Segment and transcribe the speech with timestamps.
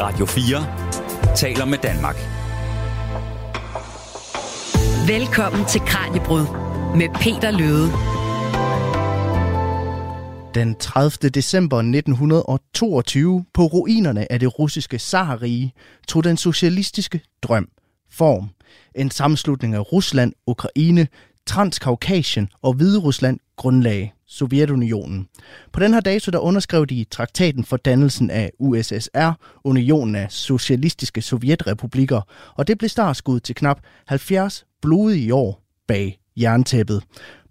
[0.00, 2.16] Radio 4 taler med Danmark.
[5.08, 6.46] Velkommen til Kranjebrud
[6.96, 7.88] med Peter Løde.
[10.54, 11.28] Den 30.
[11.30, 15.72] december 1922 på ruinerne af det russiske zarrige
[16.08, 17.68] tog den socialistiske drøm
[18.10, 18.50] form.
[18.94, 21.08] En sammenslutning af Rusland, Ukraine,
[21.46, 25.28] Transkaukasien og Hvide Rusland grundlag Sovjetunionen.
[25.72, 29.32] På den her dato der underskrev de traktaten for dannelsen af USSR,
[29.64, 32.20] Unionen af Socialistiske Sovjetrepublikker,
[32.54, 37.02] og det blev startskud til knap 70 blodige år bag jerntæppet.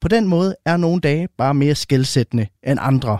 [0.02, 3.18] På den måde er nogle dage bare mere skældsættende end andre.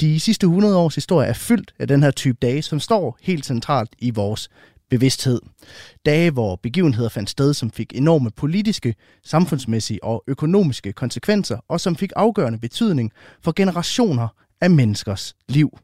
[0.00, 3.46] De sidste 100 års historie er fyldt af den her type dage, som står helt
[3.46, 4.48] centralt i vores
[4.92, 5.40] bevidsthed.
[6.06, 11.96] Dage, hvor begivenheder fandt sted, som fik enorme politiske, samfundsmæssige og økonomiske konsekvenser, og som
[11.96, 14.28] fik afgørende betydning for generationer
[14.60, 15.78] af menneskers liv.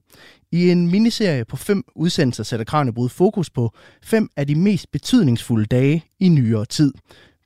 [0.52, 5.66] I en miniserie på fem udsendelser sætter Kranjebrud fokus på fem af de mest betydningsfulde
[5.66, 6.92] dage i nyere tid.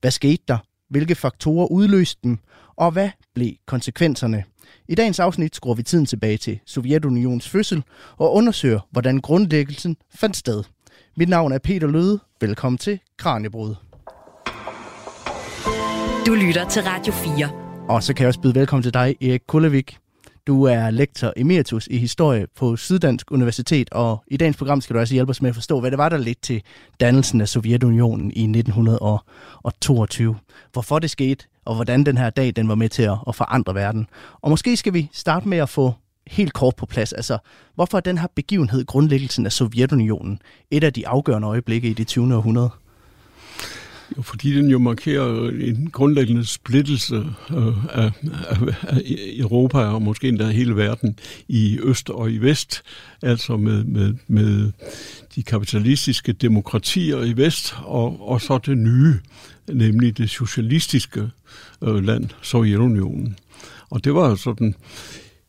[0.00, 0.58] Hvad skete der?
[0.90, 2.38] Hvilke faktorer udløste dem?
[2.76, 4.44] Og hvad blev konsekvenserne?
[4.88, 7.82] I dagens afsnit skruer vi tiden tilbage til Sovjetunions fødsel
[8.16, 10.64] og undersøger, hvordan grundlæggelsen fandt sted.
[11.14, 12.20] Mit navn er Peter Løde.
[12.40, 13.74] Velkommen til Kranjebrud.
[16.26, 17.50] Du lytter til Radio 4.
[17.88, 19.98] Og så kan jeg også byde velkommen til dig, Erik Kullevik.
[20.46, 25.00] Du er lektor emeritus i historie på Syddansk Universitet, og i dagens program skal du
[25.00, 26.62] også hjælpe os med at forstå, hvad det var, der ledte til
[27.00, 30.36] dannelsen af Sovjetunionen i 1922.
[30.72, 34.06] Hvorfor det skete, og hvordan den her dag den var med til at forandre verden.
[34.40, 35.94] Og måske skal vi starte med at få
[36.26, 37.12] helt kort på plads.
[37.12, 37.38] Altså,
[37.74, 40.38] hvorfor er den her begivenhed, grundlæggelsen af Sovjetunionen,
[40.70, 42.36] et af de afgørende øjeblikke i det 20.
[42.36, 42.70] århundrede?
[44.16, 47.14] Jo, fordi den jo markerer en grundlæggende splittelse
[47.50, 48.10] øh, af,
[48.48, 49.02] af, af
[49.36, 52.82] Europa og måske endda hele verden i øst og i vest,
[53.22, 54.72] altså med, med, med
[55.34, 59.14] de kapitalistiske demokratier i vest og, og så det nye,
[59.72, 61.30] nemlig det socialistiske
[61.82, 63.36] øh, land, Sovjetunionen.
[63.90, 64.74] Og det var sådan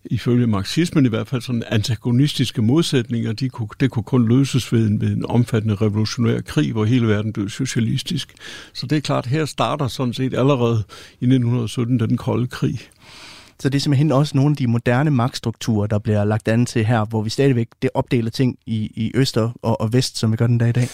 [0.05, 4.87] ifølge marxismen i hvert fald sådan antagonistiske modsætninger, de kunne, det kunne kun løses ved
[4.87, 8.33] en, ved en omfattende revolutionær krig, hvor hele verden blev socialistisk.
[8.73, 10.83] Så det er klart, her starter sådan set allerede
[11.19, 12.79] i 1917 den kolde krig.
[13.59, 16.85] Så det er simpelthen også nogle af de moderne magtstrukturer, der bliver lagt an til
[16.85, 20.37] her, hvor vi stadigvæk det opdeler ting i, i øster og, og vest, som vi
[20.37, 20.87] gør den dag i dag.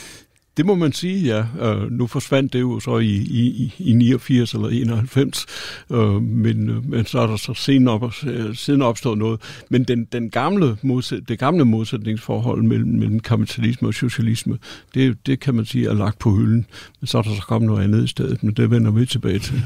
[0.59, 1.74] Det må man sige, ja.
[1.74, 5.46] Uh, nu forsvandt det jo så i, i, i 89 eller 91,
[5.90, 8.14] uh, øh, men, uh, men så er der så siden, op,
[8.53, 9.42] siden opstået noget.
[9.70, 14.58] Men den, den gamle modsæt, det gamle modsætningsforhold mellem, mellem kapitalisme og socialisme,
[14.94, 16.66] det, det kan man sige er lagt på hylden.
[17.00, 19.40] Men så er der så kommet noget andet i stedet, men det vender vi tilbage
[19.40, 19.62] til.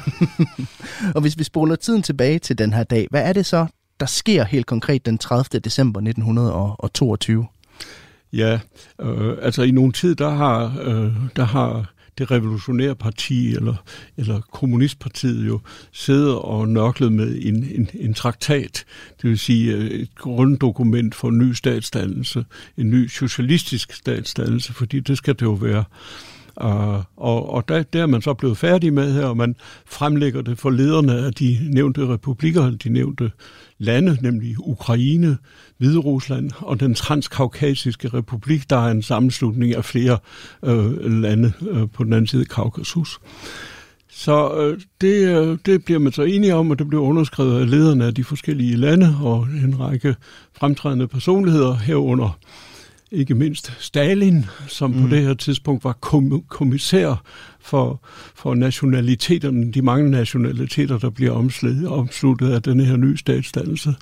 [1.16, 3.66] og hvis vi spoler tiden tilbage til den her dag, hvad er det så,
[4.00, 5.60] der sker helt konkret den 30.
[5.60, 7.46] december 1922?
[8.34, 8.60] Ja,
[9.02, 13.76] øh, altså i nogle tid, der har, øh, der har det revolutionære parti, eller,
[14.18, 15.60] eller kommunistpartiet jo,
[15.92, 18.86] siddet og nørklet med en, en, en traktat,
[19.22, 22.46] det vil sige øh, et grunddokument for en ny statsdannelse,
[22.78, 25.80] en ny socialistisk statsdannelse, fordi det skal det jo være.
[25.80, 29.56] Øh, og og der, der er man så blevet færdig med her, og man
[29.86, 33.32] fremlægger det for lederne af de nævnte republikker, de nævnte
[33.78, 35.38] lande, nemlig Ukraine,
[35.78, 40.18] Hviderusland og den transkaukasiske republik, der er en sammenslutning af flere
[40.64, 43.20] øh, lande øh, på den anden side af Kaukasus.
[44.10, 47.70] Så øh, det, øh, det bliver man så enige om, og det bliver underskrevet af
[47.70, 50.16] lederne af de forskellige lande og en række
[50.54, 52.40] fremtrædende personligheder herunder
[53.14, 55.02] ikke mindst Stalin, som mm.
[55.02, 57.24] på det her tidspunkt var kom- kommissær
[57.60, 63.96] for, for nationaliteterne, de mange nationaliteter, der bliver omsluttet, af den her nye statsdannelse.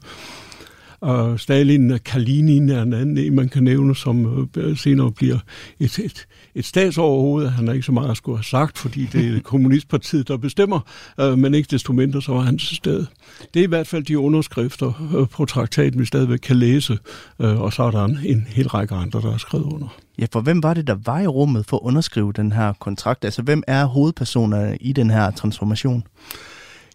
[1.01, 5.38] Og Stalin Kalinin er en anden en, man kan nævne, som øh, senere bliver
[5.79, 7.47] et, et, et statsoverhoved.
[7.47, 10.79] Han har ikke så meget at skulle have sagt, fordi det er kommunistpartiet, der bestemmer,
[11.19, 13.07] øh, men ikke desto mindre, så var han til stede.
[13.53, 16.97] Det er i hvert fald de underskrifter øh, på traktaten, vi stadigvæk kan læse,
[17.38, 19.87] og så er der en, en hel række andre, der er skrevet under.
[20.20, 23.26] Ja, for hvem var det, der var i rummet for at underskrive den her kontrakt?
[23.26, 26.03] Altså, hvem er hovedpersonerne i den her transformation?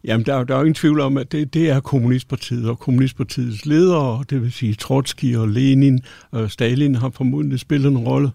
[0.04, 3.66] Jamen, der, der er jo ingen tvivl om, at det, det er Kommunistpartiet og Kommunistpartiets
[3.66, 6.00] ledere, det vil sige Trotsky og Lenin.
[6.30, 8.30] Og Stalin har formodentlig spillet en rolle.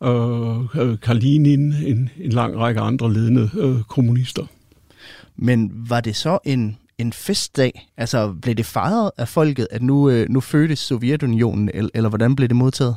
[0.00, 4.46] Og øh, Kalinin, en, en lang række andre ledende øh, kommunister.
[5.36, 7.88] Men var det så en, en festdag?
[7.96, 12.36] Altså, blev det fejret af folket, at nu, øh, nu fødtes Sovjetunionen, eller, eller hvordan
[12.36, 12.96] blev det modtaget?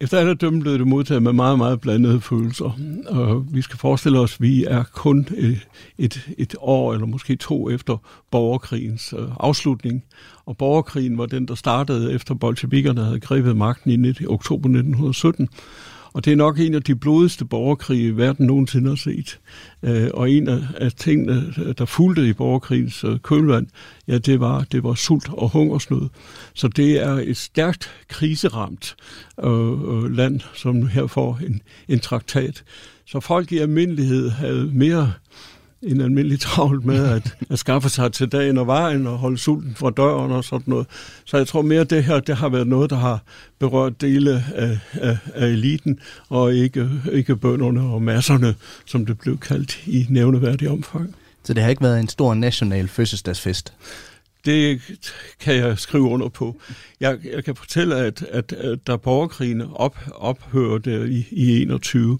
[0.00, 2.78] Efter alle dømme blev det modtaget med meget, meget blandede følelser.
[3.06, 5.60] Og vi skal forestille os, at vi er kun øh,
[5.98, 7.96] et, et år eller måske to efter
[8.30, 10.04] borgerkrigens øh, afslutning.
[10.46, 15.48] Og borgerkrigen var den, der startede efter bolsjevikerne havde grebet magten i oktober 1917.
[16.12, 19.38] Og det er nok en af de blodigste borgerkrige, verden nogensinde har set.
[19.82, 23.66] Øh, og en af tingene, der fulgte i borgerkrigens øh, kølvand,
[24.08, 26.08] ja, det var, det var sult og hungersnød.
[26.54, 28.96] Så det er et stærkt kriseramt
[29.44, 32.64] øh, øh land, som her får en, en traktat.
[33.06, 35.12] Så folk i almindelighed havde mere
[35.82, 39.74] en almindelig travlt med at, at skaffe sig til dagen og vejen og holde sulten
[39.74, 40.86] fra døren og sådan noget.
[41.24, 43.22] Så jeg tror mere, at det her det har været noget, der har
[43.58, 48.54] berørt dele af, af, af eliten, og ikke, ikke bønderne og masserne,
[48.86, 51.14] som det blev kaldt i nævneværdig omfang.
[51.44, 53.72] Så det har ikke været en stor national fødselsdagsfest?
[54.44, 54.80] Det
[55.40, 56.60] kan jeg skrive under på.
[57.00, 62.18] Jeg, jeg kan fortælle, at, at, at da borgerkrigen op, ophørte i, i 21,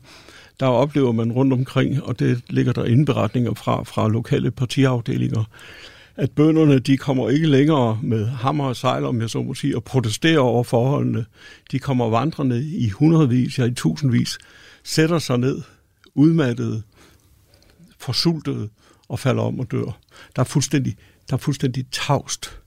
[0.60, 5.44] der oplever man rundt omkring, og det ligger der indberetninger fra, fra lokale partiafdelinger,
[6.16, 9.76] at bønderne de kommer ikke længere med hammer og sejl, om jeg så må sige,
[9.76, 11.24] og protesterer over forholdene.
[11.72, 14.38] De kommer vandrende i hundredvis, ja i tusindvis,
[14.84, 15.62] sætter sig ned,
[16.14, 16.82] udmattede,
[17.98, 18.68] forsultede
[19.08, 19.98] og falder om og dør.
[20.36, 20.96] Der er fuldstændig,
[21.30, 22.60] der er fuldstændig tavst.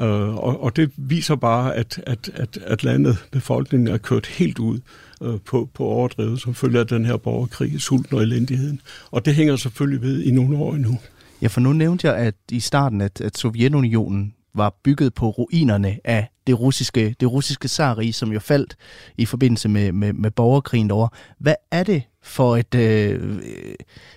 [0.00, 4.58] Øh, og, og det viser bare, at, at, at, at landet, befolkningen er kørt helt
[4.58, 4.80] ud
[5.22, 8.80] øh, på, på overdrevet, som følger den her borgerkrig, sulten og elendigheden.
[9.10, 10.98] Og det hænger selvfølgelig ved i nogle år endnu.
[11.42, 15.98] Ja, for nu nævnte jeg at i starten, at, at Sovjetunionen var bygget på ruinerne
[16.04, 18.76] af det russiske, det russiske zarige, som jo faldt
[19.18, 21.08] i forbindelse med, med, med borgerkrigen derovre.
[21.38, 23.38] Hvad er det for et, øh,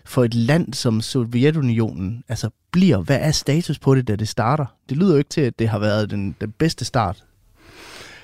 [0.05, 3.01] for et land, som Sovjetunionen altså bliver?
[3.01, 4.65] Hvad er status på det, da det starter?
[4.89, 7.23] Det lyder jo ikke til, at det har været den, den bedste start.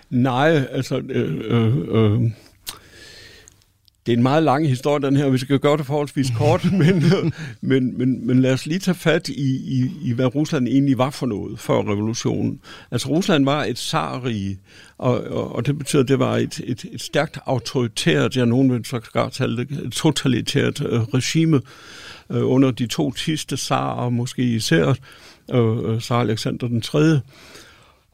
[0.09, 0.97] Nej, altså...
[1.09, 2.31] Øh, øh, øh
[4.05, 5.29] det er en meget lang historie, den her.
[5.29, 7.03] Vi skal gøre det forholdsvis kort, men,
[7.61, 11.09] men, men, men lad os lige tage fat i, i, i, hvad Rusland egentlig var
[11.09, 12.59] for noget før revolutionen.
[12.91, 14.59] Altså, Rusland var et zarrige,
[14.97, 18.71] og, og, og det betyder, at det var et, et, et stærkt autoritært, ja, nogen
[18.71, 18.99] vil så
[19.37, 21.61] kalde det, et totalitært øh, regime
[22.29, 24.95] øh, under de to sidste zarer, måske især
[25.53, 27.19] øh, Tsar Alexander den 3.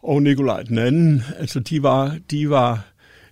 [0.03, 1.23] og Nikolaj den anden.
[1.37, 2.85] Altså, de var, de var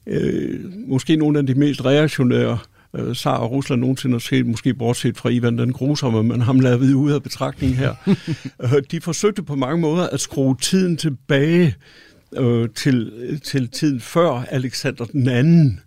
[0.08, 2.58] øh, måske nogle af de mest reaktionære
[2.96, 6.60] øh, Tsar og Rusland nogensinde har set, måske bortset fra Ivan den grusomme, men ham
[6.60, 7.94] lader vi ud af betragtning her.
[8.64, 11.76] øh, de forsøgte på mange måder at skrue tiden tilbage
[12.38, 15.80] øh, til, til tiden før Alexander den anden,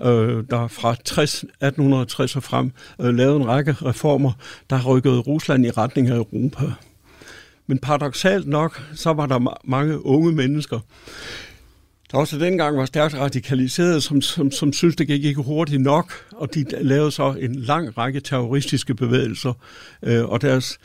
[0.00, 4.32] øh, der fra 60, 1860 og frem øh, lavede en række reformer,
[4.70, 6.64] der rykkede Rusland i retning af Europa.
[7.66, 10.80] Men paradoxalt nok, så var der mange unge mennesker,
[12.12, 16.12] der også dengang var stærkt radikaliseret, som, som, som synes, det gik ikke hurtigt nok,
[16.32, 19.52] og de lavede så en lang række terroristiske bevægelser,
[20.02, 20.78] øh, og deres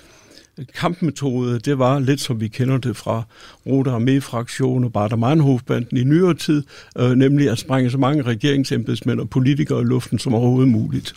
[0.75, 3.23] kampmetode, det var lidt som vi kender det fra
[3.65, 6.63] Rote Armee-fraktionen og Bader-Meinhof-banden i nyere tid,
[6.97, 11.13] øh, nemlig at sprænge så mange regeringsembedsmænd og politikere i luften som overhovedet muligt.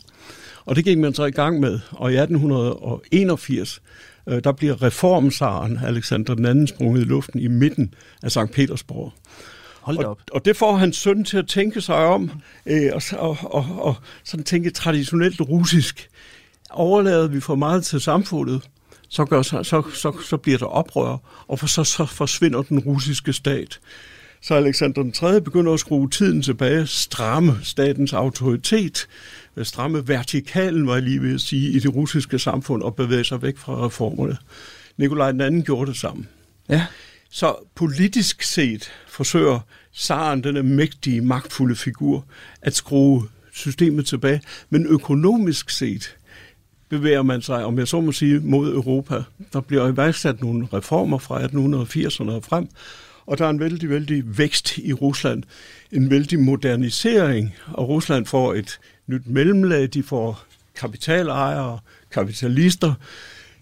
[0.64, 3.82] Og det gik man så i gang med, og i 1881,
[4.28, 8.52] øh, der bliver reformsaren Alexander II sprunget i luften i midten af St.
[8.52, 9.12] Petersborg.
[9.84, 10.18] Hold og, op.
[10.32, 12.30] og det får hans søn til at tænke sig om,
[12.66, 13.94] øh, og, og, og, og
[14.24, 16.08] sådan tænke traditionelt russisk.
[16.70, 18.62] Overlader vi for meget til samfundet,
[19.08, 21.16] så, gør, så, så, så, så bliver der oprør,
[21.48, 23.80] og for, så, så forsvinder den russiske stat.
[24.40, 25.40] Så Alexander den 3.
[25.40, 29.06] begynder at skrue tiden tilbage, stramme statens autoritet,
[29.62, 33.42] stramme vertikalen, var jeg lige ved at sige, i det russiske samfund, og bevæge sig
[33.42, 34.36] væk fra reformerne.
[34.96, 36.26] Nikolaj den anden gjorde det samme.
[36.68, 36.86] Ja.
[37.30, 39.60] Så politisk set forsøger
[39.94, 42.24] Saren, den mægtige, magtfulde figur,
[42.62, 43.22] at skrue
[43.52, 44.40] systemet tilbage.
[44.70, 46.16] Men økonomisk set
[46.88, 49.22] bevæger man sig, om jeg så må sige, mod Europa.
[49.52, 52.68] Der bliver iværksat nogle reformer fra 1880'erne og frem,
[53.26, 55.42] og der er en vældig, vældig vækst i Rusland.
[55.92, 60.44] En vældig modernisering, og Rusland får et nyt mellemlag, de får
[60.76, 61.78] kapitalejere,
[62.10, 62.94] kapitalister,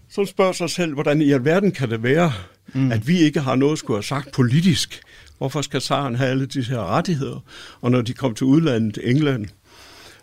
[0.09, 2.33] som spørger sig selv, hvordan i alverden kan det være,
[2.73, 2.91] mm.
[2.91, 5.01] at vi ikke har noget at skulle have sagt politisk.
[5.43, 7.39] Hvorfor skal zaren have alle disse her rettigheder?
[7.81, 9.45] Og når de kom til udlandet, England,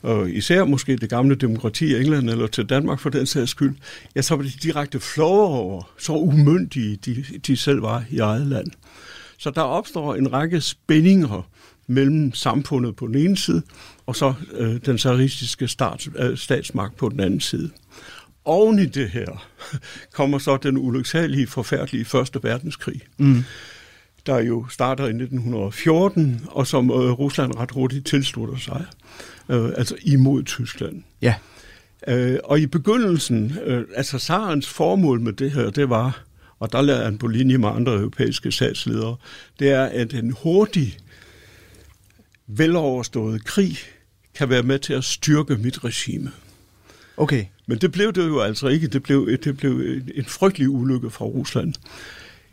[0.02, 3.74] og især måske det gamle demokrati i England, eller til Danmark for den sags skyld,
[4.16, 8.46] ja, så var de direkte flove over, så umyndige de, de selv var i eget
[8.46, 8.66] land.
[9.38, 11.48] Så der opstår en række spændinger
[11.86, 13.62] mellem samfundet på den ene side,
[14.06, 17.70] og så øh, den zaristiske stats, øh, statsmagt på den anden side.
[18.44, 19.46] Oven i det her
[20.12, 23.00] kommer så den ulyksalige, forfærdelige Første Verdenskrig.
[23.18, 23.44] Mm
[24.26, 28.84] der jo starter i 1914, og som øh, Rusland ret hurtigt tilslutter sig,
[29.48, 31.02] øh, altså imod Tyskland.
[31.22, 31.34] Ja.
[32.08, 36.22] Øh, og i begyndelsen, øh, altså Sarens formål med det her, det var,
[36.58, 39.16] og der lader han på linje med andre europæiske sagsledere,
[39.58, 40.98] det er, at en hurtig,
[42.46, 43.78] veloverstået krig
[44.34, 46.32] kan være med til at styrke mit regime.
[47.16, 47.44] Okay.
[47.66, 48.86] Men det blev det jo altså ikke.
[48.86, 49.80] Det blev, det blev
[50.14, 51.74] en frygtelig ulykke fra Rusland.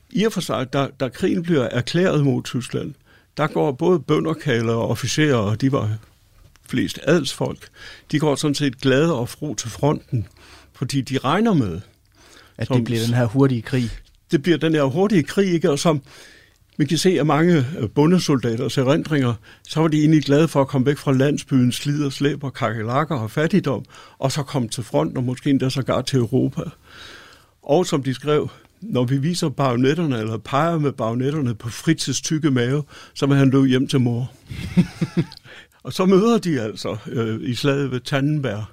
[0.10, 2.94] I og for sig, da, da krigen bliver erklæret mod Tyskland,
[3.38, 5.98] der går både bønderkaler og officerer, og de var
[6.70, 7.68] flest adelsfolk,
[8.12, 10.28] de går sådan set glade og fro til fronten,
[10.74, 11.82] fordi de regner med,
[12.58, 13.90] At Som- det bliver den her hurtige krig.
[14.32, 15.72] det bliver den her hurtige krig, ikke?
[15.72, 16.02] og som
[16.78, 19.34] man kan se af mange øh, bundesoldaters erindringer,
[19.68, 22.54] så var de egentlig glade for at komme væk fra landsbyen, slid og slæb og
[22.54, 23.86] kakelakker og fattigdom,
[24.20, 26.62] og så komme til front, og måske endda sågar til Europa.
[27.64, 28.50] Og som de skrev,
[28.82, 33.50] når vi viser bagnetterne, eller peger med bagnetterne på Fritzes tykke mave, så vil han
[33.50, 34.32] løbe hjem til mor.
[35.84, 38.66] og så møder de altså øh, i slaget ved Tannenberg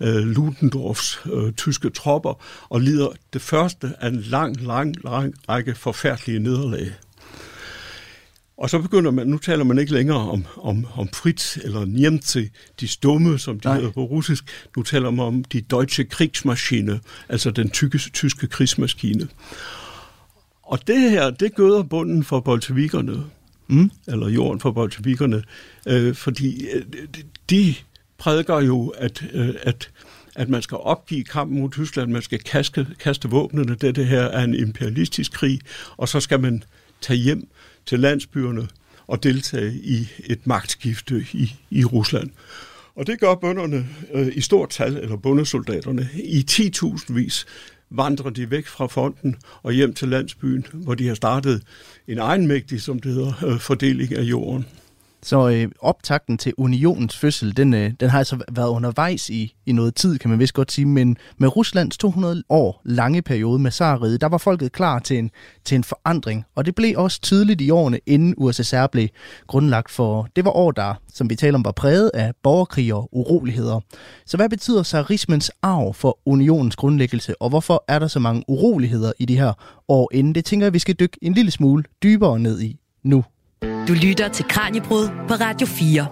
[0.00, 5.74] øh, Ludendorffs øh, tyske tropper, og lider det første af en lang, lang, lang række
[5.74, 6.92] forfærdelige nederlag.
[8.56, 12.50] Og så begynder man, nu taler man ikke længere om, om, om Fritz eller Niemce,
[12.80, 13.76] de stumme, som de Nej.
[13.76, 14.44] hedder på russisk.
[14.76, 19.28] Nu taler man om de deutsche Kriegsmaschine, altså den tyske, tyske krigsmaskine.
[20.62, 23.24] Og det her, det gøder bunden for bolsjevikerne,
[23.66, 23.90] Mm.
[24.06, 25.42] eller jorden for bolsjevikerne,
[25.86, 26.82] øh, fordi øh,
[27.14, 27.74] de- de
[28.18, 29.90] prædiker jo, at, øh, at,
[30.34, 34.22] at man skal opgive kampen mod Tyskland, man skal kaste, kaste våbnene, det, det her
[34.22, 35.60] er en imperialistisk krig,
[35.96, 36.62] og så skal man
[37.00, 37.48] tage hjem
[37.86, 38.68] til landsbyerne
[39.06, 42.30] og deltage i et magtskifte i, i Rusland.
[42.94, 47.46] Og det gør bønderne øh, i stort tal, eller bundesoldaterne, i 10.000 vis
[47.90, 51.62] vandrer de væk fra fonden og hjem til landsbyen, hvor de har startet
[52.08, 54.66] en egenmægtig, som det hedder, øh, fordeling af jorden.
[55.24, 59.72] Så øh, optakten til unionens fødsel, den, øh, den har altså været undervejs i, i
[59.72, 63.70] noget tid, kan man vist godt sige, men med Ruslands 200 år lange periode med
[63.70, 65.30] Tsarriget, der var folket klar til en,
[65.64, 69.08] til en forandring, og det blev også tydeligt i årene, inden USSR blev
[69.46, 73.08] grundlagt, for det var år, der, som vi taler om, var præget af borgerkrig og
[73.12, 73.80] uroligheder.
[74.26, 79.12] Så hvad betyder tsarismens arv for unionens grundlæggelse, og hvorfor er der så mange uroligheder
[79.18, 79.52] i de her
[79.88, 80.34] år inden?
[80.34, 83.24] Det tænker jeg, vi skal dykke en lille smule dybere ned i nu.
[83.88, 86.06] Du lytter til Kranjebrud på Radio 4.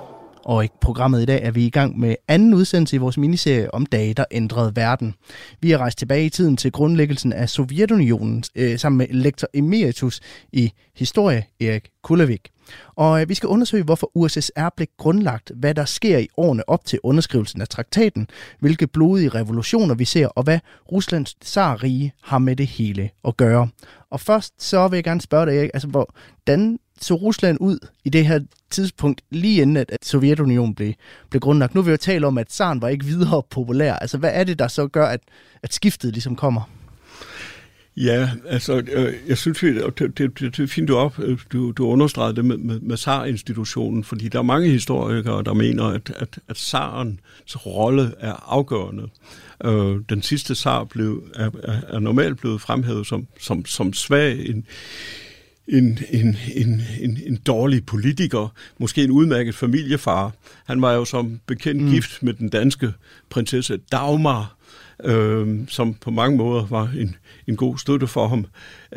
[0.44, 3.74] Og i programmet i dag er vi i gang med anden udsendelse i vores miniserie
[3.74, 5.14] om dage, der ændrede verden.
[5.60, 10.20] Vi er rejst tilbage i tiden til grundlæggelsen af Sovjetunionen øh, sammen med lektor emeritus
[10.52, 12.48] i historie Erik Kulavik.
[12.96, 16.84] Og øh, vi skal undersøge, hvorfor USSR blev grundlagt, hvad der sker i årene op
[16.84, 18.28] til underskrivelsen af traktaten,
[18.60, 20.58] hvilke blodige revolutioner vi ser, og hvad
[20.92, 23.68] Ruslands tsarrige har med det hele at gøre.
[24.10, 28.09] Og først så vil jeg gerne spørge dig, Erik, altså hvordan så Rusland ud i
[28.09, 28.40] det her
[28.71, 30.92] tidspunkt, lige inden at, at Sovjetunionen blev,
[31.30, 31.75] blev grundlagt?
[31.75, 33.95] Nu vil jeg tale om, at zaren var ikke videre populær.
[33.95, 35.21] Altså, hvad er det, der så gør, at,
[35.62, 36.71] at skiftet ligesom kommer?
[37.97, 41.38] Ja, altså, øh, jeg synes, vi- det, det, det, det er fint, du, op, øh,
[41.52, 45.85] du, du understregede det med, med, med SAR-institutionen, fordi der er mange historikere, der mener,
[45.85, 49.09] at, at, at SAR'ens rolle er afgørende.
[49.64, 54.49] Øh, den sidste SAR blev, er, er, er normalt blevet fremhævet som, som, som svag,
[54.49, 54.64] en,
[55.70, 60.32] en, en, en, en, en dårlig politiker, måske en udmærket familiefar.
[60.66, 61.90] Han var jo som bekendt mm.
[61.90, 62.92] gift med den danske
[63.30, 64.56] prinsesse Dagmar,
[65.04, 68.46] øh, som på mange måder var en, en god støtte for ham.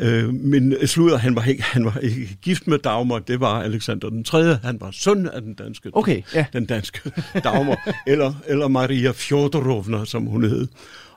[0.00, 4.08] Øh, men slutter, han var, ikke, han var ikke gift med Dagmar, det var Alexander
[4.08, 4.54] den 3.
[4.54, 6.46] Han var søn af den danske, Okay, ja.
[6.52, 7.10] den danske
[7.44, 10.68] Dagmar, eller, eller Maria Fjodorovna, som hun hed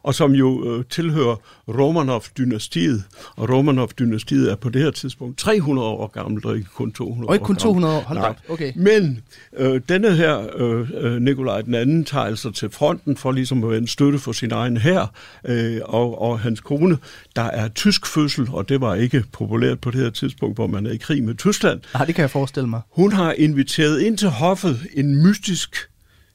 [0.04, 1.36] og som jo øh, tilhører
[1.68, 3.04] Romanov-dynastiet.
[3.36, 7.36] Og Romanov-dynastiet er på det her tidspunkt 300 år gammelt, og ikke kun 200 Og
[7.36, 8.02] ikke kun år 200 år.
[8.02, 8.36] Hold da Nej.
[8.50, 8.74] Okay.
[8.76, 9.24] Men
[9.58, 13.70] øh, denne her, øh, øh, Nikolaj den anden, tager altså til fronten for ligesom at
[13.70, 15.08] være en støtte for sin egen her
[15.46, 16.98] øh, og, og hans kone,
[17.36, 20.86] der er tysk fødsel, og det var ikke populært på det her tidspunkt, hvor man
[20.86, 21.82] er i krig med Tyskland.
[21.94, 22.82] Ah, det kan jeg forestille mig.
[22.92, 25.90] Hun har inviteret ind til hoffet en mystisk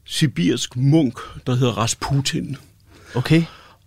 [0.07, 2.57] sibirsk munk, der hedder Rasputin.
[3.15, 3.43] Okay.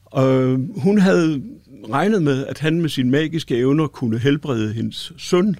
[0.05, 1.41] Og øh, hun havde
[1.89, 5.55] regnet med, at han med sine magiske evner kunne helbrede hendes søn,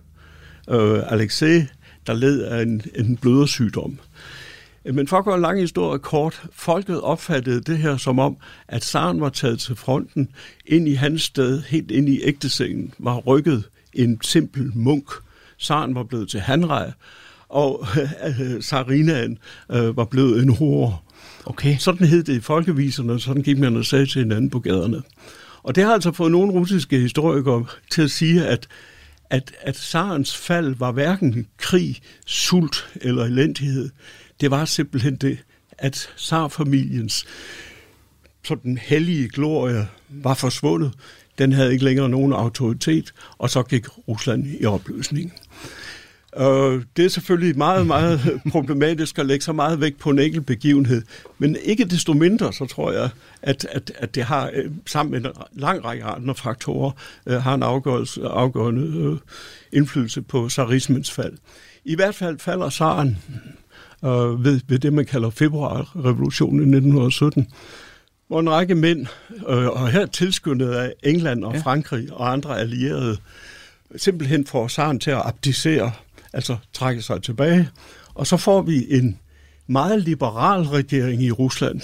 [0.69, 1.63] øh, Alexei,
[2.07, 3.99] der led af en, en blødersygdom.
[4.93, 8.83] Men for at gøre en lang historie kort, folket opfattede det her som om, at
[8.83, 10.29] Saren var taget til fronten,
[10.65, 15.09] ind i hans sted, helt ind i ægtesengen, var rykket en simpel munk.
[15.57, 16.91] Saren var blevet til hanrej,
[17.49, 17.87] og
[18.27, 19.37] øh, Sarinaen
[19.71, 20.97] øh, var blevet en hore.
[21.45, 21.77] Okay.
[21.77, 25.01] Sådan hed det i folkeviserne, og sådan gik man og sagde til hinanden på gaderne.
[25.63, 28.67] Og det har altså fået nogle russiske historikere til at sige, at,
[29.29, 33.89] at, at Sarens fald var hverken krig, sult eller elendighed.
[34.41, 35.37] Det var simpelthen det,
[35.77, 37.25] at Sarfamiliens
[38.43, 40.91] sådan hellige glorie var forsvundet.
[41.37, 45.33] Den havde ikke længere nogen autoritet, og så gik Rusland i opløsning.
[46.35, 48.19] Og det er selvfølgelig meget, meget
[48.51, 51.01] problematisk at lægge så meget vægt på en enkelt begivenhed.
[51.37, 53.09] Men ikke desto mindre, så tror jeg,
[53.41, 56.91] at, at, at det har øh, sammen med en lang række andre faktorer,
[57.25, 57.63] øh, har en
[58.23, 59.17] afgørende øh,
[59.73, 61.33] indflydelse på zarismens fald.
[61.85, 63.17] I hvert fald falder zaren
[64.05, 67.47] øh, ved, ved det, man kalder februarrevolutionen i 1917,
[68.27, 69.05] hvor en række mænd,
[69.49, 73.17] øh, og her tilskyndet af England og Frankrig og andre allierede,
[73.95, 75.91] simpelthen får zaren til at abdicere
[76.35, 77.69] altså trække sig tilbage.
[78.13, 79.19] Og så får vi en
[79.67, 81.81] meget liberal regering i Rusland,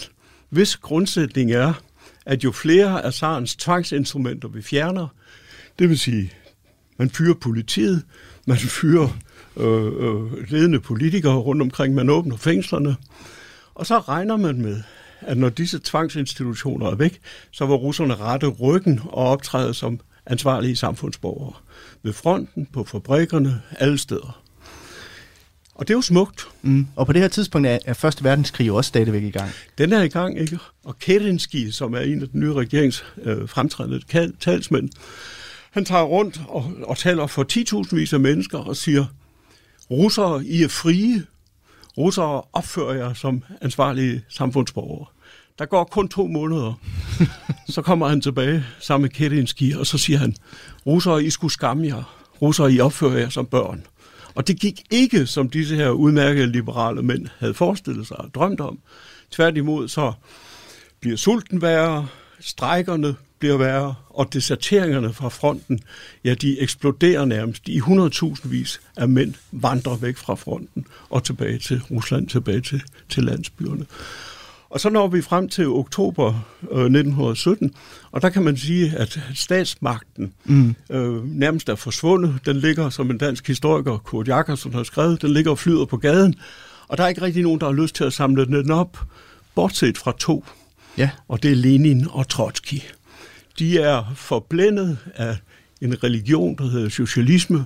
[0.49, 1.73] hvis grundsætning er,
[2.25, 5.07] at jo flere af Sarens tvangsinstrumenter vi fjerner,
[5.79, 6.33] det vil sige,
[6.97, 8.03] man fyrer politiet,
[8.45, 9.07] man fyrer
[9.57, 12.95] øh, øh, ledende politikere rundt omkring, man åbner fængslerne,
[13.75, 14.81] og så regner man med,
[15.21, 17.19] at når disse tvangsinstitutioner er væk,
[17.51, 21.53] så vil russerne rette ryggen og optræde som ansvarlige samfundsborgere.
[22.03, 24.41] Ved fronten, på fabrikkerne, alle steder.
[25.75, 26.47] Og det er jo smukt.
[26.61, 26.87] Mm.
[26.95, 29.51] Og på det her tidspunkt er, er Første Verdenskrig jo også stadigvæk i gang.
[29.77, 30.59] Den er i gang, ikke?
[30.83, 34.89] Og Kerensky, som er en af den nye regerings øh, fremtrædende talsmænd,
[35.71, 37.45] han tager rundt og, og taler for
[37.87, 39.05] 10.000 vis af mennesker og siger,
[39.91, 41.25] russere, I er frie.
[41.97, 45.05] Russere opfører jer som ansvarlige samfundsborgere.
[45.59, 46.73] Der går kun to måneder.
[47.69, 50.35] så kommer han tilbage sammen med Kerensky, og så siger han,
[50.85, 52.17] russere, I skulle skamme jer.
[52.41, 53.85] Russere, I opfører jer som børn.
[54.35, 58.61] Og det gik ikke, som disse her udmærkede liberale mænd havde forestillet sig og drømt
[58.61, 58.79] om.
[59.31, 60.13] Tværtimod så
[60.99, 62.07] bliver sulten værre,
[62.39, 65.79] strækkerne bliver værre, og deserteringerne fra fronten,
[66.23, 67.69] ja, de eksploderer nærmest.
[67.69, 72.81] I 100.000 vis af mænd vandrer væk fra fronten og tilbage til Rusland, tilbage til,
[73.09, 73.85] til landsbyerne.
[74.71, 76.27] Og så når vi frem til oktober
[76.61, 77.73] øh, 1917,
[78.11, 80.75] og der kan man sige, at statsmagten mm.
[80.91, 82.39] øh, nærmest er forsvundet.
[82.45, 85.97] Den ligger, som en dansk historiker, Kurt Jakobsen har skrevet, den ligger og flyder på
[85.97, 86.35] gaden,
[86.87, 88.97] og der er ikke rigtig nogen, der har lyst til at samle den op,
[89.55, 90.45] bortset fra to.
[90.97, 91.09] Ja.
[91.27, 92.81] Og det er Lenin og Trotsky.
[93.59, 95.37] De er forblændet af
[95.81, 97.65] en religion, der hedder socialisme,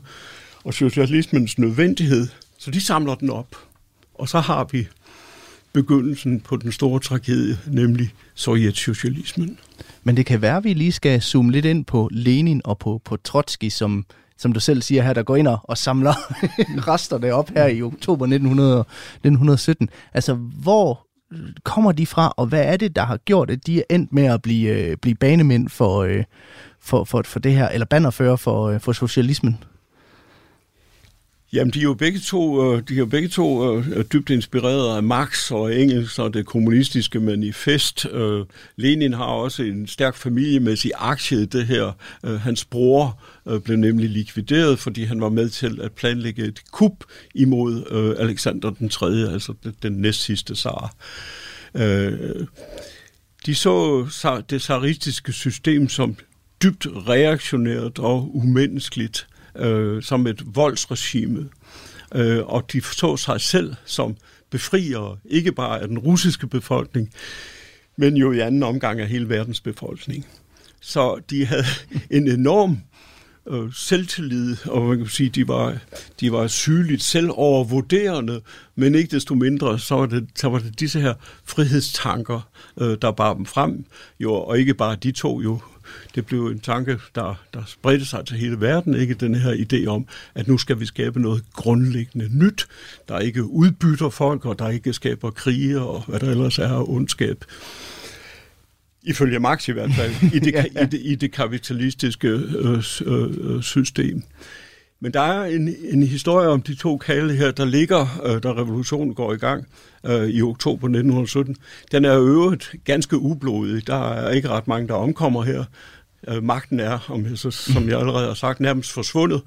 [0.63, 2.27] og socialismens nødvendighed,
[2.58, 3.56] så de samler den op.
[4.13, 4.88] Og så har vi
[5.75, 9.59] begyndelsen på den store tragedie, nemlig sovjetsocialismen.
[10.03, 13.01] Men det kan være, at vi lige skal zoome lidt ind på Lenin og på,
[13.05, 14.05] på Trotsky, som,
[14.38, 16.13] som du selv siger her, der går ind og samler
[16.91, 19.89] resterne op her i oktober 1900, 1917.
[20.13, 21.07] Altså, hvor
[21.63, 24.25] kommer de fra, og hvad er det, der har gjort, at de er endt med
[24.25, 26.23] at blive, øh, blive banemænd for, øh,
[26.81, 29.57] for, for, for det her, eller bannerfører for, øh, for socialismen?
[31.55, 34.97] Jamen, de er jo begge to, øh, de er jo begge to øh, dybt inspireret
[34.97, 38.05] af Marx og Engels og det kommunistiske manifest.
[38.11, 41.91] Øh, Lenin har også en stærk familiemæssig aktie i det her.
[42.37, 43.21] Hans bror
[43.63, 47.03] blev nemlig likvideret, fordi han var med til at planlægge et kup
[47.35, 50.95] imod Alexander den 3., altså den næstsidste zar.
[53.45, 56.15] De så det zaristiske system som
[56.63, 61.49] dybt reaktionært og umenneskeligt øh, som et voldsregime.
[62.15, 64.15] Øh, og de så sig selv som
[64.49, 67.13] befriere, ikke bare af den russiske befolkning,
[67.97, 70.25] men jo i anden omgang af hele verdens befolkning.
[70.81, 71.65] Så de havde
[72.09, 72.77] en enorm
[73.47, 75.77] øh, selvtillid, og man kan sige, de var,
[76.19, 78.41] de var sygeligt selvovervurderende,
[78.75, 81.13] men ikke desto mindre, så var det, så var det disse her
[81.45, 82.49] frihedstanker,
[82.81, 83.85] øh, der bar dem frem,
[84.19, 85.59] jo, og ikke bare de to, jo
[86.15, 89.88] det blev en tanke, der, der spredte sig til hele verden, ikke den her idé
[89.88, 92.67] om, at nu skal vi skabe noget grundlæggende nyt,
[93.08, 96.84] der ikke udbytter folk, og der ikke skaber krige, og hvad der ellers er af
[96.88, 97.45] ondskab.
[99.03, 100.84] Ifølge Marx i hvert fald, i det, ja, ja.
[100.84, 104.23] I det, i det kapitalistiske øh, øh, system.
[105.05, 108.51] Men der er en, en historie om de to kalde her, der ligger, øh, da
[108.51, 109.67] revolutionen går i gang
[110.05, 111.55] øh, i oktober 1917.
[111.91, 113.87] Den er øvrigt ganske ublodig.
[113.87, 115.63] Der er ikke ret mange, der omkommer her.
[116.27, 119.41] Øh, magten er, om så, som jeg allerede har sagt, nærmest forsvundet.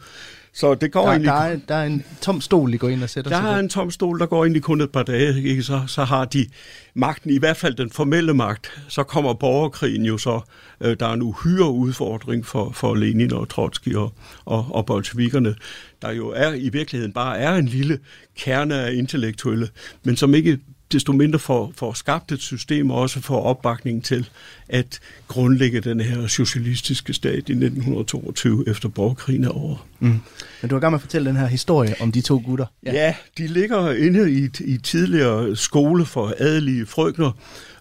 [0.52, 1.28] Så det går der, egentlig...
[1.28, 3.54] Der er, der er en tom stol, de går ind og sætter der sig Der
[3.54, 5.42] er en tom stol, der går ind i kun et par dage.
[5.42, 5.62] Ikke?
[5.62, 6.46] Så, så har de
[6.94, 8.82] magten, i hvert fald den formelle magt.
[8.88, 10.40] Så kommer borgerkrigen jo så.
[10.80, 14.14] Øh, der er en uhyre udfordring for, for Lenin og Trotsky og,
[14.44, 15.54] og, og bolsjevikerne,
[16.02, 17.98] der jo er i virkeligheden bare er en lille
[18.36, 19.68] kerne af intellektuelle,
[20.04, 20.58] men som ikke
[20.92, 24.28] desto mindre for, for skabt et system, og også for opbakning til
[24.68, 29.86] at grundlægge den her socialistiske stat i 1922 efter borgerkrigen er over.
[30.00, 30.20] Mm.
[30.62, 32.66] Men du har gang med at fortælle den her historie om de to gutter.
[32.86, 37.32] Ja, ja de ligger inde i, i tidligere skole for adelige frøkner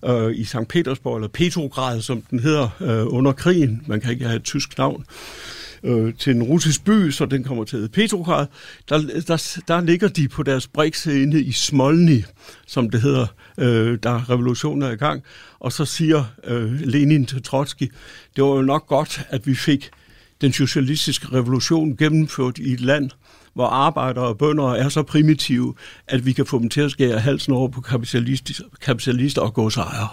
[0.06, 0.68] øh, i St.
[0.70, 3.82] Petersborg, eller Petrograd, som den hedder, øh, under krigen.
[3.88, 5.06] Man kan ikke have et tysk navn
[5.84, 8.48] øh, til en russisk by, så den kommer til Petrograd.
[8.90, 12.24] Der, der, der ligger de på deres briks inde i Smolny,
[12.68, 15.24] som det hedder, øh, der revolutionen er i gang.
[15.60, 17.92] Og så siger øh, Lenin til Trotsky,
[18.36, 19.90] det var jo nok godt, at vi fik
[20.42, 23.10] den socialistiske revolution gennemført i et land,
[23.54, 25.74] hvor arbejdere og bønder er så primitive,
[26.08, 30.10] at vi kan få dem til at skære halsen over på kapitalister, kapitalister og godsejere.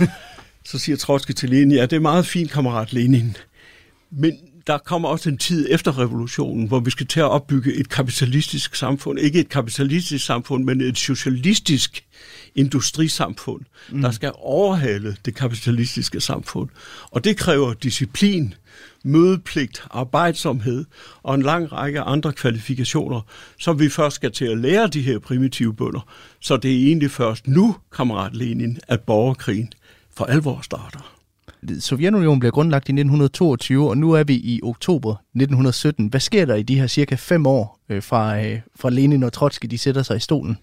[0.70, 3.36] så siger Trotsky til Lenin, ja, det er meget fint, kammerat Lenin,
[4.10, 4.32] men
[4.66, 8.74] der kommer også en tid efter revolutionen, hvor vi skal til at opbygge et kapitalistisk
[8.74, 9.18] samfund.
[9.18, 12.04] Ikke et kapitalistisk samfund, men et socialistisk
[12.54, 14.02] industrisamfund, mm.
[14.02, 16.68] der skal overhale det kapitalistiske samfund.
[17.10, 18.54] Og det kræver disciplin,
[19.04, 20.84] mødepligt, arbejdsomhed
[21.22, 23.20] og en lang række andre kvalifikationer,
[23.58, 26.08] som vi først skal til at lære de her primitive bønder.
[26.40, 29.72] Så det er egentlig først nu, kammerat Lenin, at borgerkrigen
[30.16, 31.21] for alvor starter.
[31.80, 36.06] Sovjetunionen bliver grundlagt i 1922, og nu er vi i oktober 1917.
[36.06, 39.32] Hvad sker der i de her cirka fem år øh, fra, øh, fra Lenin og
[39.32, 40.56] Trotsky, de sætter sig i stolen?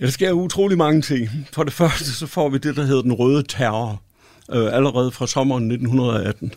[0.00, 1.28] Ja, der sker utrolig mange ting.
[1.52, 4.02] For det første så får vi det, der hedder den røde terror,
[4.52, 6.52] øh, allerede fra sommeren 1918.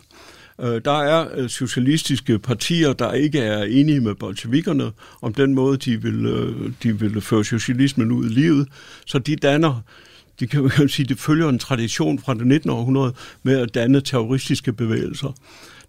[0.60, 4.90] Øh, der er øh, socialistiske partier, der ikke er enige med bolsjevikerne
[5.22, 8.68] om den måde, de vil, øh, de vil føre socialismen ud i livet.
[9.06, 9.82] Så de danner
[10.42, 12.70] det kan man sige, det følger en tradition fra det 19.
[12.70, 15.32] århundrede med at danne terroristiske bevægelser.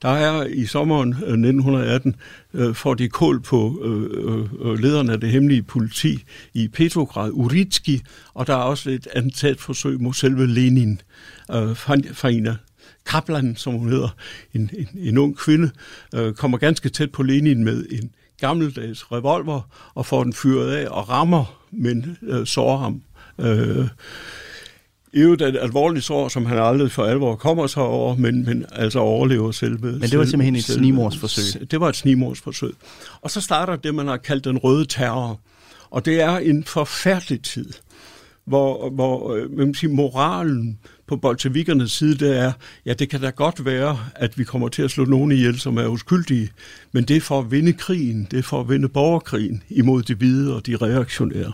[0.01, 2.15] Der er i sommeren øh, 1918
[2.53, 7.29] øh, får de kål på øh, øh, øh, lederen af det hemmelige politi i Petrograd,
[7.33, 8.01] Uritski,
[8.33, 11.01] og der er også et attentatforsøg mod selve Lenin,
[11.51, 11.75] øh,
[12.13, 12.55] Farina
[13.05, 14.15] Kaplan, som hun hedder,
[14.53, 15.71] en, en, en ung kvinde,
[16.15, 19.61] øh, kommer ganske tæt på Lenin med en gammeldags revolver
[19.93, 23.01] og får den fyret af og rammer, men øh, sårer ham.
[23.39, 23.87] Øh,
[25.13, 28.65] i øvrigt et alvorligt sår, som han aldrig for alvor kommer sig over, men, men
[28.71, 29.91] altså overlever selve.
[29.91, 31.71] Men det var simpelthen et snimorsforsøg?
[31.71, 32.71] Det var et snimorsforsøg.
[33.21, 35.39] Og så starter det, man har kaldt den røde terror.
[35.89, 37.69] Og det er en forfærdelig tid,
[38.45, 42.51] hvor, hvor øh, man sige, moralen på bolsjevikernes side, det er,
[42.85, 45.77] ja, det kan da godt være, at vi kommer til at slå nogen ihjel, som
[45.77, 46.49] er uskyldige,
[46.91, 50.15] men det er for at vinde krigen, det er for at vinde borgerkrigen imod de
[50.15, 51.53] hvide og de reaktionære.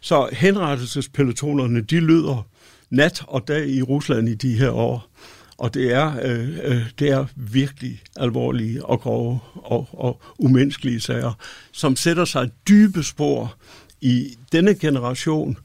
[0.00, 2.46] Så henrettelsespelotonerne, de lyder
[2.90, 5.10] nat og dag i Rusland i de her år.
[5.58, 11.32] Og det er, øh, øh, det er virkelig alvorlige og grove og, og umenneskelige sager,
[11.72, 13.54] som sætter sig dybe spor
[14.00, 15.58] i denne generation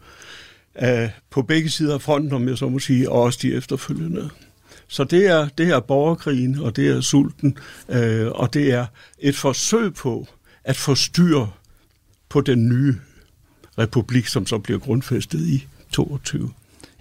[0.82, 4.30] øh, på begge sider af fronten, om jeg så må sige, og også de efterfølgende.
[4.88, 7.58] Så det er, det er borgerkrigen, og det er sulten,
[7.90, 8.86] øh, og det er
[9.20, 10.28] et forsøg på
[10.64, 11.52] at forstyrre
[12.30, 12.96] på den nye
[13.78, 16.52] republik, som så bliver grundfæstet i 22.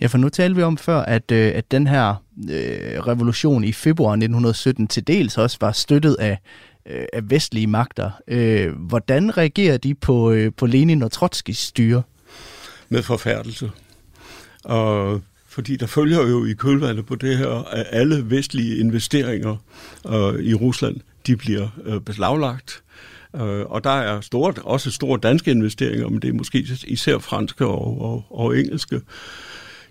[0.03, 2.15] Ja, for nu talte vi om før, at, øh, at den her
[2.51, 6.39] øh, revolution i februar 1917 til dels også var støttet af,
[6.87, 8.11] øh, af vestlige magter.
[8.29, 12.03] Øh, hvordan reagerer de på, øh, på Lenin og Trotskis styre?
[12.89, 13.71] Med forfærdelse.
[14.65, 19.57] Og fordi der følger jo i kølvandet på det her, at alle vestlige investeringer
[20.09, 22.83] øh, i Rusland, de bliver øh, beslaglagt.
[23.37, 27.67] Øh, og der er store, også store danske investeringer, men det er måske især franske
[27.67, 29.01] og, og, og engelske.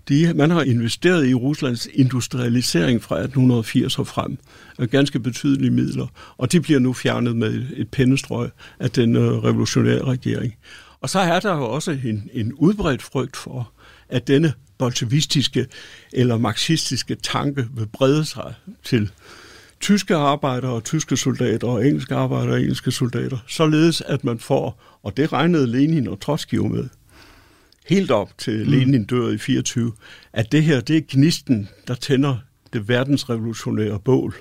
[0.08, 4.38] De, man har investeret i Ruslands industrialisering fra 1880 og frem,
[4.90, 10.04] ganske betydelige midler, og de bliver nu fjernet med et pennestrøg af den øh, revolutionære
[10.04, 10.54] regering.
[11.00, 13.72] Og så er der jo også en, en udbredt frygt for,
[14.08, 15.66] at denne bolsjevistiske
[16.12, 19.10] eller marxistiske tanke vil brede sig til
[19.80, 24.98] tyske arbejdere og tyske soldater og engelske arbejdere og engelske soldater, således at man får,
[25.02, 26.88] og det regnede Lenin og Trotsky jo med,
[27.86, 28.70] helt op til mm.
[28.70, 29.92] Lenin dør i 24,
[30.32, 32.36] at det her, det er gnisten, der tænder
[32.72, 34.34] det verdensrevolutionære bål.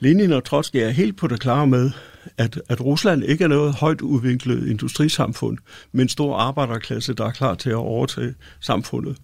[0.00, 1.90] Lenin og Trotsky er helt på det klare med,
[2.36, 5.58] at, at Rusland ikke er noget højt udviklet industrisamfund,
[5.92, 9.16] men en stor arbejderklasse, der er klar til at overtage samfundet.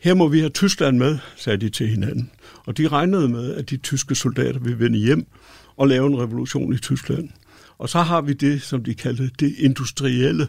[0.00, 2.30] Her må vi have Tyskland med, sagde de til hinanden.
[2.66, 5.26] Og de regnede med, at de tyske soldater ville vende hjem
[5.76, 7.28] og lave en revolution i Tyskland.
[7.78, 10.48] Og så har vi det, som de kaldte det industrielle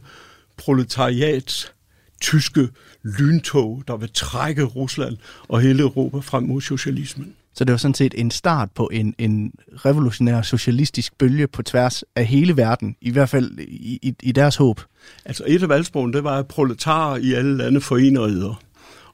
[0.59, 1.73] proletariats
[2.21, 2.69] tyske
[3.03, 5.17] lyntog, der vil trække Rusland
[5.47, 7.33] og hele Europa frem mod socialismen.
[7.53, 9.53] Så det var sådan set en start på en, en
[9.85, 14.55] revolutionær socialistisk bølge på tværs af hele verden, i hvert fald i, i, i deres
[14.55, 14.81] håb.
[15.25, 18.21] Altså et af valgsprogene, det var, proletarer i alle lande forener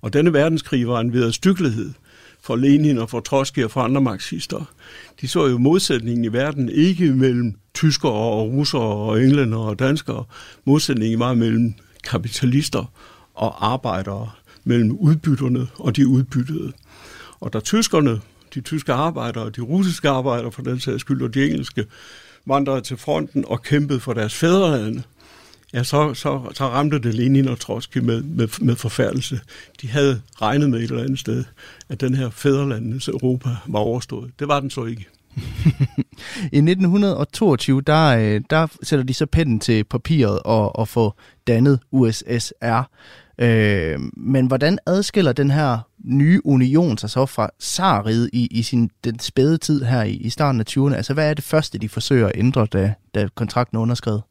[0.02, 1.94] Og denne verdenskrig var en ved stykkelighed
[2.46, 4.72] for Lenin og for Trotsky og for andre marxister.
[5.22, 10.24] De så jo modsætningen i verden ikke mellem tyskere og russere og englænder og danskere.
[10.66, 12.92] Modsætningen var mellem kapitalister
[13.34, 14.30] og arbejdere,
[14.64, 16.72] mellem udbytterne og de udbyttede.
[17.40, 18.22] Og da tyskerne,
[18.54, 21.86] de tyske arbejdere, de russiske arbejdere for den sags skyld, og de engelske,
[22.46, 25.02] vandrede til fronten og kæmpede for deres fædreland,
[25.76, 29.40] ja, så, så, så ramte det Lenin og Trotsky med, med, med forfærdelse.
[29.82, 31.44] De havde regnet med et eller andet sted,
[31.90, 34.32] at den her fædrelandets Europa var overstået.
[34.40, 35.08] Det var den så ikke.
[36.52, 41.80] I 1922, der, øh, der sætter de så pinden til papiret og, og får dannet
[41.92, 42.90] USSR.
[43.40, 48.90] Øh, men hvordan adskiller den her nye union sig så fra Sarriget i, i sin
[49.04, 50.96] den spæde tid her i, i starten af 20'erne?
[50.96, 54.22] Altså, hvad er det første, de forsøger at ændre, da, da kontrakten er underskrevet?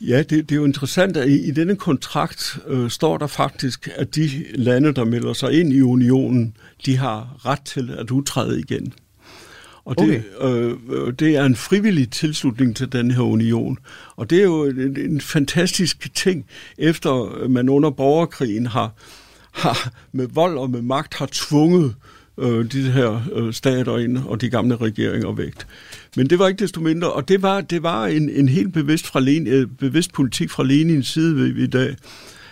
[0.00, 3.88] Ja, det, det er jo interessant, at i, i denne kontrakt øh, står der faktisk,
[3.96, 6.56] at de lande, der melder sig ind i unionen,
[6.86, 8.92] de har ret til at udtræde igen.
[9.84, 10.76] Og det, okay.
[10.94, 13.78] øh, det er en frivillig tilslutning til den her union.
[14.16, 16.46] Og det er jo en, en fantastisk ting,
[16.78, 18.94] efter man under borgerkrigen har,
[19.52, 21.94] har med vold og med magt har tvunget
[22.38, 25.54] øh, de her øh, stater ind og de gamle regeringer væk.
[26.16, 29.06] Men det var ikke desto mindre, og det var, det var en, en helt bevidst,
[29.06, 31.96] fra Lenin, øh, bevidst politik fra Lenins side ved, i dag.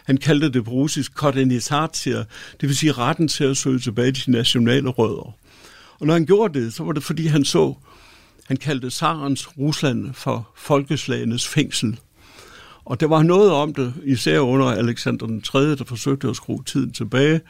[0.05, 2.19] Han kaldte det på russisk kodenisatia,
[2.61, 5.37] det vil sige retten til at søge tilbage til de nationale rødder.
[6.01, 7.75] Og når han gjorde det, så var det fordi han så,
[8.47, 11.99] han kaldte Sarens Rusland for folkeslagenes fængsel.
[12.85, 16.65] Og der var noget om det, især under Alexander den 3., der forsøgte at skrue
[16.65, 17.41] tiden tilbage.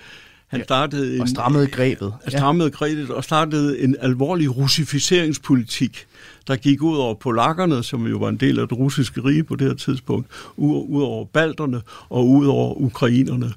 [0.57, 2.15] Han startede en, og strammede grebet.
[2.23, 6.07] Han strammede grebet og startede en alvorlig russificeringspolitik,
[6.47, 9.57] der gik ud over polakkerne, som jo var en del af det russiske rige på
[9.57, 13.53] det her tidspunkt, ud over balterne og ud over ukrainerne.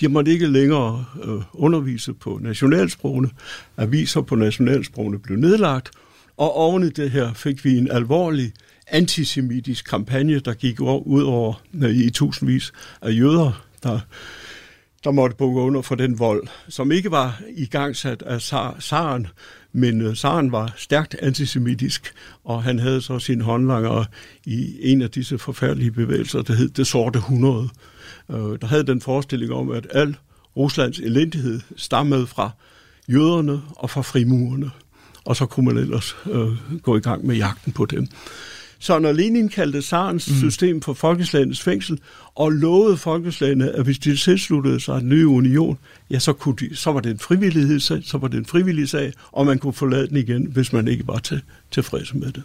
[0.00, 3.30] De måtte ikke længere øh, undervise på nationalsprogene.
[3.76, 5.90] Aviser på nationalsprogene blev nedlagt,
[6.36, 8.52] og oven i det her fik vi en alvorlig
[8.86, 14.00] antisemitisk kampagne, der gik ud over øh, i tusindvis af jøder, der,
[15.04, 18.42] der måtte bukke under for den vold, som ikke var i gang sat af
[18.78, 19.26] Saren,
[19.72, 22.12] men øh, Saren var stærkt antisemitisk,
[22.44, 24.04] og han havde så sin håndlanger
[24.44, 27.68] i en af disse forfærdelige bevægelser, der hed Det Sorte Hundrede,
[28.30, 30.16] øh, der havde den forestilling om, at al
[30.56, 32.50] Ruslands elendighed stammede fra
[33.08, 34.70] jøderne og fra frimurerne.
[35.24, 38.06] Og så kunne man ellers øh, gå i gang med jagten på dem.
[38.78, 40.36] Så når Lenin kaldte Sarens mm.
[40.36, 41.98] system for folkeslagets fængsel,
[42.34, 45.78] og lovede folkeslagene, at hvis de tilsluttede sig en ny union,
[46.10, 49.12] ja, så, kunne de, så var det en frivillighedssag, så var det en frivillig sag,
[49.32, 52.42] og man kunne forlade den igen, hvis man ikke var til, tilfreds med det.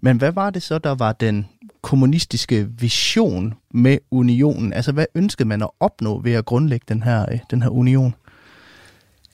[0.00, 1.46] Men hvad var det så, der var den
[1.82, 4.72] kommunistiske vision med unionen?
[4.72, 8.14] Altså, hvad ønskede man at opnå ved at grundlægge den her, øh, den her union?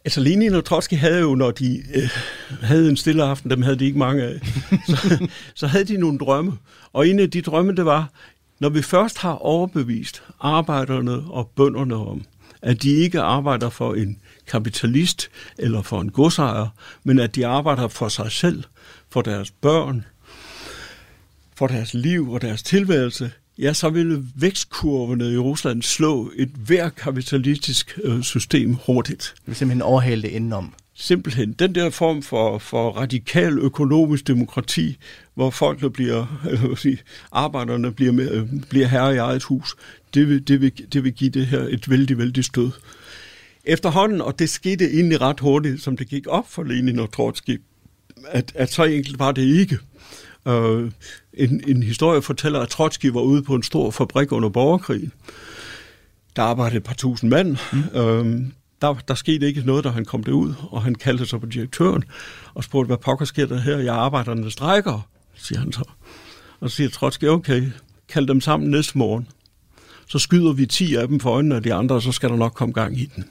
[0.06, 2.10] Altså Lenin og Trotsky havde jo, når de øh,
[2.62, 4.40] havde en stille aften, dem havde de ikke mange af,
[4.88, 6.52] så, så havde de nogle drømme.
[6.92, 8.10] Og en af de drømme, det var,
[8.58, 12.24] når vi først har overbevist arbejderne og bønderne om,
[12.62, 16.66] at de ikke arbejder for en kapitalist eller for en godsejer,
[17.04, 18.64] men at de arbejder for sig selv,
[19.10, 20.04] for deres børn,
[21.56, 26.88] for deres liv og deres tilværelse, ja, så ville vækstkurvene i Rusland slå et hver
[26.88, 29.34] kapitalistisk øh, system hurtigt.
[29.36, 30.74] Det vil simpelthen overhale det indenom.
[30.98, 31.52] Simpelthen.
[31.52, 34.96] Den der form for, for radikal økonomisk demokrati,
[35.34, 36.98] hvor folkene bliver, eller sige,
[37.32, 39.76] arbejderne bliver, med, øh, bliver herre i eget hus,
[40.14, 42.70] det vil, det, vil, det vil give det her et vældig, vældig stød.
[43.64, 47.60] Efterhånden, og det skete egentlig ret hurtigt, som det gik op for Lenin og Trotsky,
[48.28, 49.78] at, at så enkelt var det ikke.
[50.44, 50.90] Uh,
[51.36, 55.12] en, en historie fortæller, at Trotsky var ude på en stor fabrik under borgerkrigen.
[56.36, 57.56] Der arbejdede et par tusind mand.
[57.72, 58.00] Mm.
[58.00, 58.46] Uh,
[58.82, 62.04] der, der skete ikke noget, da han kom derud, og han kaldte sig på direktøren
[62.54, 63.78] og spurgte, hvad pokker sker der her?
[63.78, 65.84] Jeg arbejderne strækker, siger han så.
[66.60, 67.64] Og så siger Trotsky, okay,
[68.08, 69.28] kald dem sammen næste morgen.
[70.08, 72.36] Så skyder vi 10 af dem for øjnene af de andre, og så skal der
[72.36, 73.24] nok komme gang i den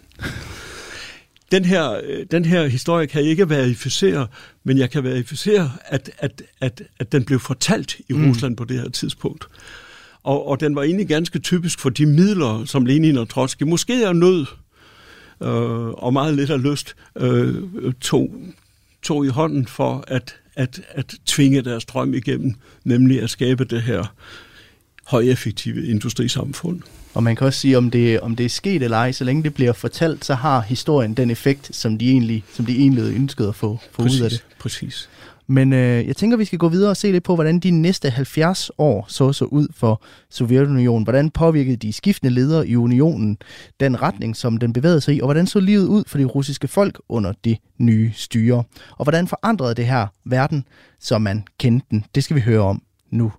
[1.52, 4.28] den her, øh, den her historie kan jeg ikke verificere,
[4.64, 8.30] men jeg kan verificere, at, at, at, at den blev fortalt i mm.
[8.30, 9.48] Rusland på det her tidspunkt.
[10.24, 14.04] Og, og den var egentlig ganske typisk for de midler, som Lenin og Trotsky, måske
[14.04, 14.46] er nød
[15.42, 17.56] øh, og meget lidt af lyst, øh,
[18.02, 18.36] tog,
[19.04, 22.54] tog i hånden for at, at, at tvinge deres drøm igennem,
[22.84, 24.14] nemlig at skabe det her
[25.06, 26.82] højeffektive industrisamfund.
[27.16, 29.44] Og man kan også sige, om det, om det er sket eller ej, så længe
[29.44, 33.48] det bliver fortalt, så har historien den effekt, som de egentlig, som de egentlig ønskede
[33.48, 34.44] at få, få præcis, ud af det.
[34.60, 35.10] Præcis.
[35.48, 38.10] Men øh, jeg tænker, vi skal gå videre og se lidt på, hvordan de næste
[38.10, 41.04] 70 år så så ud for Sovjetunionen.
[41.04, 43.38] Hvordan påvirkede de skiftende ledere i unionen
[43.80, 46.68] den retning, som den bevægede sig i, og hvordan så livet ud for de russiske
[46.68, 48.64] folk under det nye styre.
[48.92, 50.66] Og hvordan forandrede det her verden,
[51.00, 52.06] som man kendte den.
[52.16, 53.32] Det skal vi høre om nu.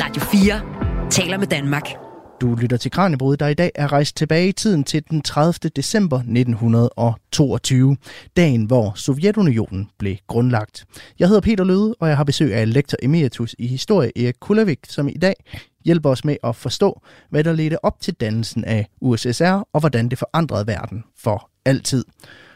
[0.00, 2.07] Radio 4 taler med Danmark.
[2.40, 5.70] Du lytter til Kranjebrud, der i dag er rejst tilbage i tiden til den 30.
[5.76, 7.96] december 1922,
[8.36, 10.84] dagen hvor Sovjetunionen blev grundlagt.
[11.18, 14.78] Jeg hedder Peter Løde, og jeg har besøg af lektor emeritus i historie Erik Kulavik,
[14.88, 15.34] som i dag
[15.84, 20.08] hjælper os med at forstå, hvad der ledte op til dannelsen af USSR, og hvordan
[20.08, 22.04] det forandrede verden for altid.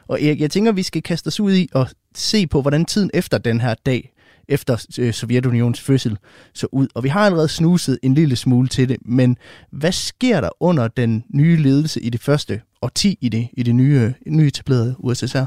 [0.09, 3.11] Og Erik, jeg tænker, vi skal kaste os ud i og se på, hvordan tiden
[3.15, 4.13] efter den her dag
[4.53, 6.17] efter øh, Sovjetunions fødsel
[6.55, 6.89] så ud.
[6.95, 9.37] Og vi har allerede snuset en lille smule til det, men
[9.71, 13.75] hvad sker der under den nye ledelse i det første årti i det, i det
[13.75, 15.45] nye, nye etablerede USSR?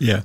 [0.00, 0.20] Ja,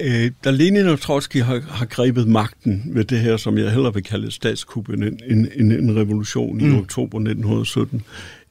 [0.00, 3.94] Øh, da Lenin og Trotsky har, har grebet magten ved det her, som jeg hellere
[3.94, 6.74] vil kalde statskup en, en, en, en revolution mm.
[6.74, 8.02] i oktober 1917,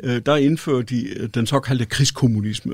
[0.04, 2.74] øh, der indfører de den såkaldte krigskommunisme.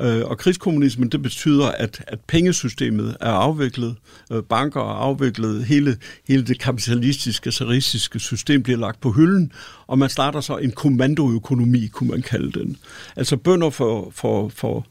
[0.00, 3.94] Øh, og krigskommunismen, det betyder, at, at pengesystemet er afviklet,
[4.32, 5.96] øh, banker er afviklet, hele,
[6.28, 9.52] hele det kapitalistiske, saristiske system bliver lagt på hylden,
[9.86, 12.76] og man starter så en kommandoøkonomi, kunne man kalde den.
[13.16, 14.86] Altså bønder for, for, for,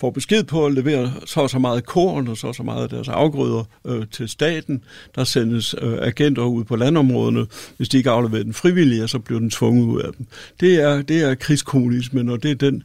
[0.00, 2.82] får besked på at levere så og så meget korn og så og så meget
[2.82, 4.84] af deres afgrøder øh, til staten.
[5.14, 7.46] Der sendes øh, agenter ud på landområdene.
[7.76, 10.26] Hvis de ikke afleverer den frivillige, så bliver den tvunget ud af dem.
[10.60, 12.82] Det er, det er krigskommunismen, og det er den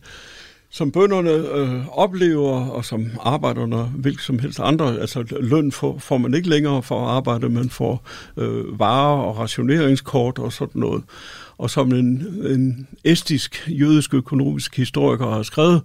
[0.71, 6.17] som bønderne øh, oplever, og som arbejderne, hvilket som helst andre, altså løn får, får
[6.17, 8.07] man ikke længere for at arbejde, man får
[8.37, 11.03] øh, varer og rationeringskort og sådan noget.
[11.57, 12.05] Og som en,
[12.45, 15.81] en estisk, jødisk økonomisk historiker har skrevet,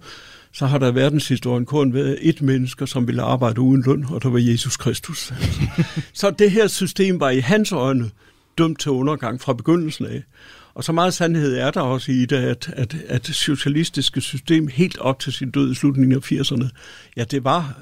[0.51, 4.23] så har der i verdenshistorien kun været et menneske, som ville arbejde uden løn, og
[4.23, 5.33] det var Jesus Kristus.
[6.13, 8.09] så det her system var i hans øjne
[8.57, 10.23] dømt til undergang fra begyndelsen af.
[10.77, 14.67] Og så meget sandhed er der også i det, at, at, at det socialistiske system
[14.67, 16.67] helt op til sin død i slutningen af 80'erne,
[17.17, 17.79] ja, det var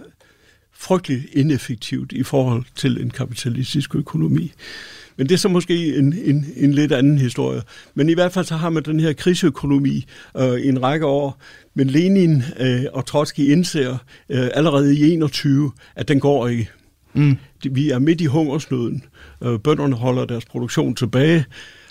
[0.74, 4.52] frygtelig ineffektivt i forhold til en kapitalistisk økonomi.
[5.18, 7.62] Men det er så måske en, en, en lidt anden historie.
[7.94, 10.06] Men i hvert fald så har man den her krigsøkonomi
[10.38, 11.42] øh, i en række år.
[11.74, 13.98] Men Lenin øh, og Trotsky indser
[14.30, 16.70] øh, allerede i 21, at den går ikke.
[17.14, 17.38] Mm.
[17.72, 19.04] Vi er midt i hungersnøden.
[19.44, 21.46] Øh, bønderne holder deres produktion tilbage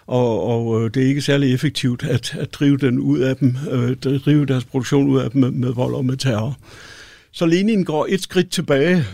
[0.07, 3.57] og, og øh, det er ikke særlig effektivt at, at drive den ud af dem,
[3.71, 6.59] øh, drive deres produktion ud af dem med, med vold og med terror.
[7.33, 9.05] Så Lenin går et skridt tilbage,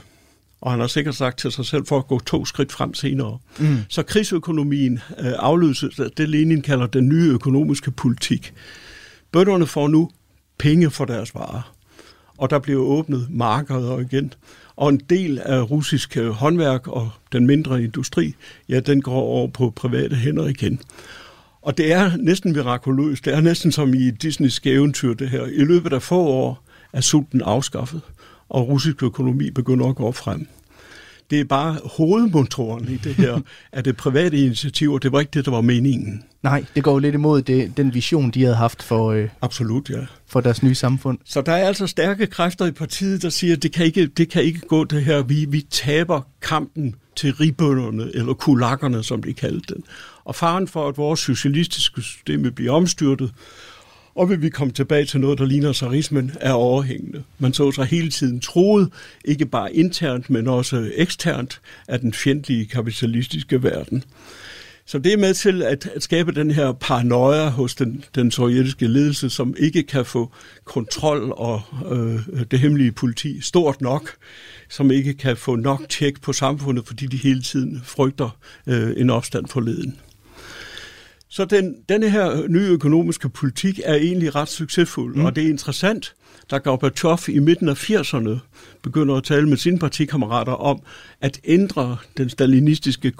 [0.61, 3.39] og han har sikkert sagt til sig selv for at gå to skridt frem senere.
[3.59, 3.77] Mm.
[3.89, 8.53] Så krigsøkonomien øh, afløses af det, Lenin kalder den nye økonomiske politik.
[9.33, 10.11] Bønderne får nu
[10.59, 11.75] penge for deres varer,
[12.39, 14.33] og der bliver åbnet markeder igen.
[14.81, 18.35] Og en del af russisk øh, håndværk og den mindre industri,
[18.69, 20.81] ja, den går over på private hænder igen.
[21.63, 23.25] Og det er næsten mirakuløst.
[23.25, 25.47] Det er næsten som i Disneys eventyr, det her.
[25.47, 28.01] I løbet af få år er sulten afskaffet,
[28.49, 30.47] og russisk økonomi begynder at gå frem.
[31.31, 33.41] Det er bare hovedmotoren i det her,
[33.73, 36.25] at det private initiativ, og det var ikke det, der var meningen.
[36.43, 39.91] Nej, det går jo lidt imod det, den vision, de havde haft for, øh, Absolut,
[39.91, 40.07] ja.
[40.27, 41.19] for deres nye samfund.
[41.25, 44.29] Så der er altså stærke kræfter i partiet, der siger, at det kan ikke, det
[44.29, 45.23] kan ikke gå det her.
[45.23, 49.85] Vi, vi taber kampen til ribønderne, eller kulakkerne, som de kaldte den.
[50.25, 53.33] Og faren for, at vores socialistiske system bliver omstyrtet,
[54.15, 57.23] og vil vi komme tilbage til noget, der ligner sarismen, er overhængende.
[57.39, 58.93] Man så sig hele tiden troet,
[59.25, 64.05] ikke bare internt, men også eksternt, af den fjendtlige kapitalistiske verden.
[64.87, 68.87] Så det er med til at, at skabe den her paranoia hos den, den sovjetiske
[68.87, 70.33] ledelse, som ikke kan få
[70.65, 74.11] kontrol og øh, det hemmelige politi stort nok,
[74.69, 79.11] som ikke kan få nok tjek på samfundet, fordi de hele tiden frygter øh, en
[79.11, 79.99] opstand for leden.
[81.33, 85.25] Så den, denne her nye økonomiske politik er egentlig ret succesfuld, mm.
[85.25, 86.15] og det er interessant,
[86.51, 88.39] da Gorbachev i midten af 80'erne
[88.83, 90.83] begynder at tale med sine partikammerater om
[91.21, 93.11] at ændre den stalinistiske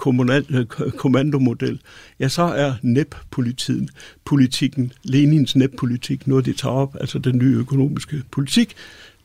[0.97, 1.81] kommandomodel,
[2.19, 3.89] ja, så er NEP-politikken,
[4.25, 8.75] politikken, Lenins NEP-politik, noget de tager op, altså den nye økonomiske politik,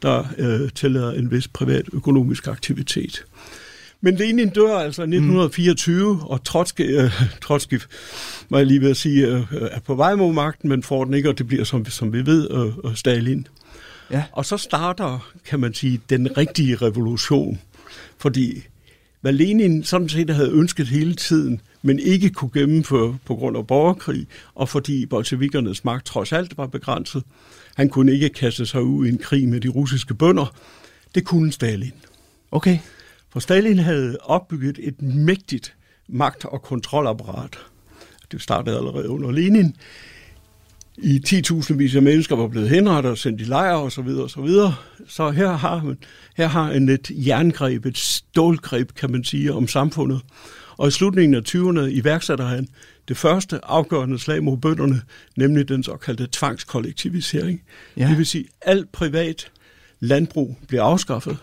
[0.02, 3.24] der øh, tillader en vis privat økonomisk aktivitet.
[4.00, 6.20] Men Lenin dør altså i 1924, mm.
[6.20, 7.10] og Trotsky, øh,
[7.42, 7.80] Trotsky,
[8.48, 11.14] må jeg lige ved at sige, øh, er på vej mod magten, men får den
[11.14, 13.46] ikke, og det bliver, som, som vi ved, øh, øh, Stalin.
[14.10, 14.24] Ja.
[14.32, 17.60] Og så starter, kan man sige, den rigtige revolution.
[18.18, 18.62] Fordi
[19.20, 23.66] hvad Lenin sådan set havde ønsket hele tiden, men ikke kunne gennemføre på grund af
[23.66, 27.22] borgerkrig, og fordi bolsjevikernes magt trods alt var begrænset.
[27.76, 30.54] Han kunne ikke kaste sig ud i en krig med de russiske bønder.
[31.14, 31.92] Det kunne Stalin.
[32.50, 32.78] Okay.
[33.32, 35.74] For Stalin havde opbygget et mægtigt
[36.08, 37.58] magt- og kontrolapparat.
[38.32, 39.76] Det startede allerede under Lenin.
[40.98, 43.90] I 10.000 vis af mennesker var blevet henrettet og sendt i lejre osv.
[43.90, 44.74] Så, videre, så, videre.
[45.08, 45.98] så her har man
[46.36, 50.20] her har han et jerngreb, et stålgreb, kan man sige, om samfundet.
[50.76, 52.68] Og i slutningen af 20'erne iværksætter han
[53.08, 55.02] det første afgørende slag mod bønderne,
[55.36, 57.62] nemlig den såkaldte tvangskollektivisering.
[57.96, 58.08] Ja.
[58.08, 59.50] Det vil sige, at alt privat
[60.00, 61.36] landbrug bliver afskaffet.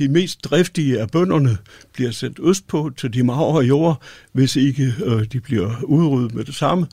[0.00, 1.58] De mest driftige af bønderne
[1.92, 6.54] bliver sendt østpå til de magre jord, hvis ikke øh, de bliver udryddet med det
[6.54, 6.86] samme.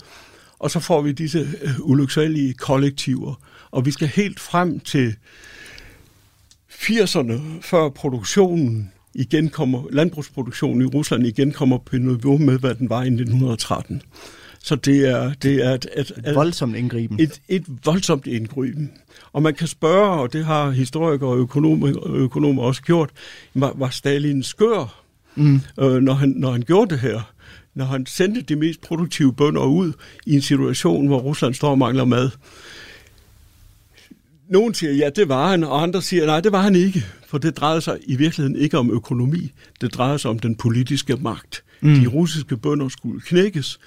[0.60, 3.34] Og så får vi disse øh, ulyksalige kollektiver.
[3.72, 5.16] Og vi skal helt frem til
[6.70, 12.90] 80'erne, før produktionen igen kommer, landbrugsproduktionen i Rusland igen kommer på niveau med, hvad den
[12.90, 14.02] var i 1913.
[14.64, 17.20] Så det er, det er et, et, et voldsomt indgriben.
[17.20, 18.92] Et, et voldsomt indgriben.
[19.34, 23.10] Og man kan spørge, og det har historikere og økonomer, økonomer også gjort,
[23.54, 25.04] var, var Stalin skør,
[25.36, 25.62] mm.
[25.80, 27.34] øh, når, han, når han gjorde det her?
[27.76, 29.94] Når han sendte de mest produktive bønder ud
[30.26, 32.30] i en situation, hvor Rusland står og mangler mad.
[34.50, 37.06] Nogen siger, ja, det var han, og andre siger, nej, det var han ikke.
[37.28, 39.52] For det drejede sig i virkeligheden ikke om økonomi.
[39.82, 41.64] Det drejede sig om den politiske magt.
[41.82, 41.96] Mm.
[41.96, 43.80] De russiske bønder skulle knækkes.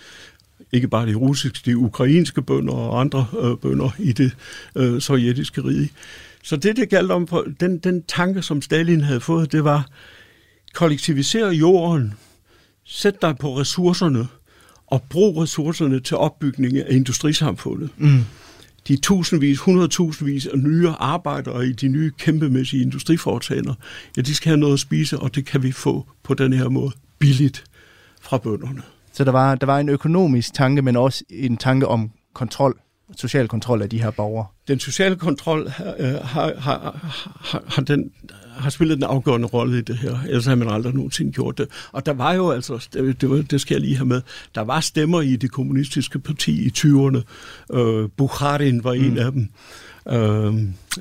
[0.73, 4.37] Ikke bare de russiske, de ukrainske bønder og andre øh, bønder i det
[4.77, 5.91] øh, sovjetiske rige.
[6.43, 9.89] Så det, det galt om, på, den, den tanke, som Stalin havde fået, det var,
[10.75, 12.15] kollektivisere jorden,
[12.85, 14.27] sæt dig på ressourcerne,
[14.87, 17.91] og brug ressourcerne til opbygning af industrisamfundet.
[17.97, 18.25] Mm
[18.89, 23.75] de tusindvis, hundredtusindvis af nye arbejdere i de nye kæmpemæssige industriforetagender,
[24.17, 26.69] ja, de skal have noget at spise, og det kan vi få på den her
[26.69, 27.65] måde billigt
[28.21, 28.83] fra bønderne.
[29.21, 32.79] Så der var, der var en økonomisk tanke, men også en tanke om kontrol,
[33.17, 34.47] social kontrol af de her borgere?
[34.69, 36.99] Den sociale kontrol øh, har, har,
[37.35, 38.11] har, har, den,
[38.57, 41.69] har spillet en afgørende rolle i det her, ellers har man aldrig nogensinde gjort det.
[41.93, 44.23] Og der var jo altså, det, var, det skal jeg lige have med,
[44.55, 47.21] der var stemmer i det kommunistiske parti i 20'erne.
[47.79, 49.19] Øh, Bukharin var en mm.
[49.19, 49.49] af dem.
[50.09, 50.55] Øh,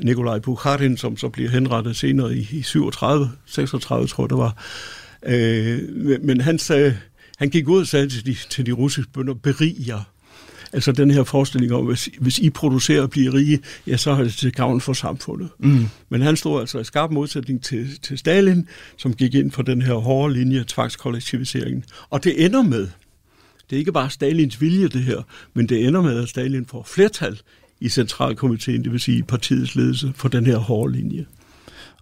[0.03, 4.55] Nikolaj Bukharin, som så bliver henrettet senere i, i 37, 36 tror jeg det var.
[5.25, 5.79] Øh,
[6.23, 6.97] men han sagde,
[7.39, 10.03] han gik ud og sagde til de, til de russiske bønder, berig jer.
[10.73, 14.23] Altså den her forestilling om, hvis, hvis I producerer og bliver rige, ja, så er
[14.23, 15.49] det til gavn for samfundet.
[15.59, 15.85] Mm.
[16.09, 18.67] Men han stod altså i skarp modsætning til, til Stalin,
[18.97, 21.83] som gik ind for den her hårde linje, tvangskollektiviseringen.
[22.09, 22.87] Og det ender med,
[23.69, 25.21] det er ikke bare Stalins vilje det her,
[25.53, 27.39] men det ender med, at Stalin får flertal
[27.79, 31.25] i centralkomiteen, det vil sige partiets ledelse, for den her hårde linje.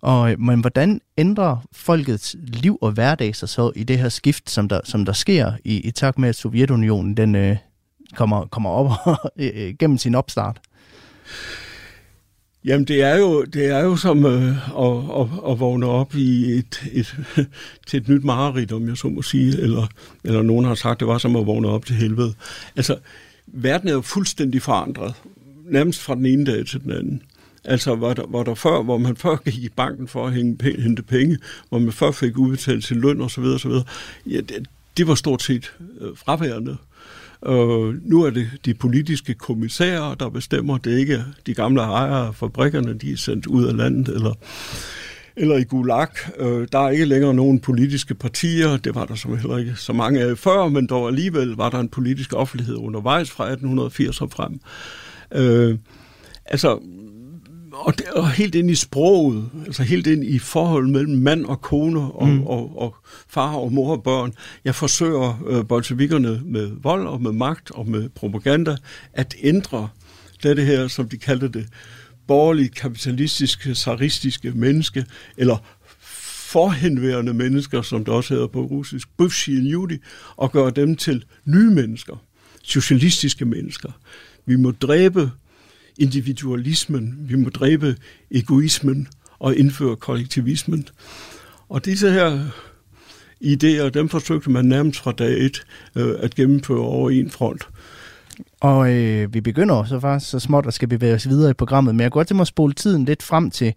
[0.02, 4.50] Og, øh, men hvordan ændrer folkets liv og hverdag sig så i det her skift,
[4.50, 7.58] som der, som der sker i, i takt med, at Sovjetunionen den, øh,
[8.16, 8.92] kommer, kommer op
[9.40, 10.60] øh, øh, gennem sin opstart?
[12.66, 14.48] Jamen, det er jo, det er jo som øh,
[14.80, 17.16] at, at, at vågne op i et, et,
[17.88, 19.88] til et nyt mareridt, om jeg så må sige, eller,
[20.24, 22.34] eller nogen har sagt, det var som at vågne op til helvede.
[22.76, 22.98] Altså,
[23.48, 25.14] verden er jo fuldstændig forandret,
[25.66, 27.22] nærmest fra den ene dag til den anden.
[27.68, 31.04] Altså, hvor der, hvor der før, hvor man før gik i banken for at hente
[31.04, 31.38] penge,
[31.70, 33.72] hvor man før fik udbetalt til løn osv., osv.,
[34.26, 36.78] ja, det, det var stort set øh, fraværende.
[37.46, 40.78] Øh, nu er det de politiske kommissærer, der bestemmer.
[40.78, 44.34] Det er ikke de gamle ejere af fabrikkerne, de er sendt ud af landet, eller,
[45.36, 46.08] eller i Gulag.
[46.40, 48.78] Øh, der er ikke længere nogen politiske partier.
[48.78, 51.80] Det var der som heller ikke så mange af før, men dog alligevel var der
[51.80, 54.60] en politisk offentlighed undervejs fra 1880 og frem.
[55.32, 55.78] Øh,
[56.46, 56.80] altså,
[57.78, 61.62] og, det, og helt ind i sproget, altså helt ind i forholdet mellem mand og
[61.62, 62.44] kone og, mm.
[62.44, 62.96] og, og
[63.28, 64.34] far og mor og børn.
[64.66, 68.78] Jeg forsøger øh, bolsjevikerne med vold og med magt og med propaganda
[69.14, 69.90] at ændre
[70.44, 71.68] det her, som de kaldte det,
[72.28, 75.06] borgerligt kapitalistiske, saristiske menneske,
[75.38, 75.58] eller
[76.48, 79.98] forhenværende mennesker, som det også hedder på russisk, bøfsi judi,
[80.36, 82.24] og gøre dem til nye mennesker,
[82.64, 83.92] socialistiske mennesker.
[84.46, 85.32] Vi må dræbe
[85.98, 87.96] individualismen, vi må dræbe
[88.32, 89.08] egoismen
[89.40, 90.88] og indføre kollektivismen.
[91.70, 92.46] Og disse her
[93.44, 95.64] idéer, dem forsøgte man nærmest fra dag et
[95.96, 97.68] øh, at gennemføre over en front.
[98.62, 101.96] Og øh, vi begynder så faktisk så småt at skal bevæge os videre i programmet,
[101.96, 103.74] men jeg går til mig at spole tiden lidt frem til,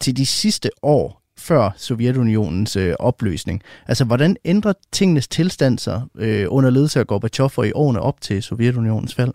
[0.00, 3.62] til de sidste år før Sovjetunionens øh, opløsning.
[3.88, 8.20] Altså, hvordan ændrer tingenes tilstand sig øh, under ledelse af Gorbachev og i årene op
[8.20, 9.32] til Sovjetunionens fald?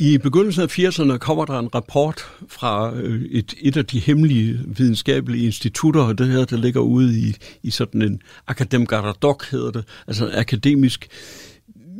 [0.00, 4.60] I begyndelsen af 80'erne kommer der en rapport fra øh, et, et af de hemmelige
[4.66, 10.26] videnskabelige institutter, det her, der ligger ude i, i sådan en akademgaradok, hedder det, altså
[10.26, 11.08] en akademisk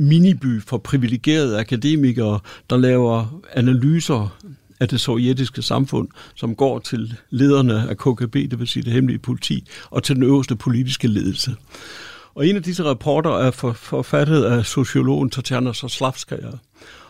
[0.01, 2.41] miniby for privilegerede akademikere,
[2.71, 4.39] der laver analyser
[4.81, 9.19] af det sovjetiske samfund, som går til lederne af KGB, det vil sige det hemmelige
[9.19, 11.57] politi, og til den øverste politiske ledelse.
[12.35, 16.51] Og en af disse rapporter er forfattet af sociologen Tatjana Soslavskaya.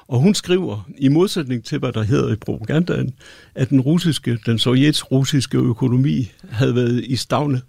[0.09, 3.15] Og hun skriver, i modsætning til, hvad der hedder i propagandaen,
[3.55, 7.61] at den russiske, den sovjets-russiske økonomi havde været, i stavne,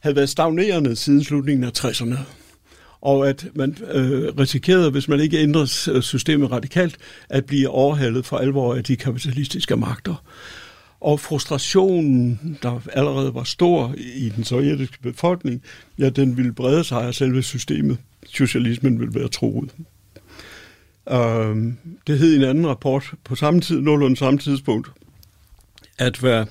[0.00, 2.16] havde været stagnerende siden slutningen af 60'erne.
[3.00, 6.96] Og at man øh, risikerede, hvis man ikke ændrede systemet radikalt,
[7.28, 10.24] at blive overhalet for alvor af de kapitalistiske magter.
[11.00, 15.62] Og frustrationen, der allerede var stor i den sovjetiske befolkning,
[15.98, 17.98] ja, den ville brede sig af selve systemet.
[18.26, 19.74] Socialismen ville være troet.
[21.10, 21.56] Øh,
[22.06, 24.90] det hed i en anden rapport på samme tid, nogenlunde samme tidspunkt,
[25.98, 26.46] at hvad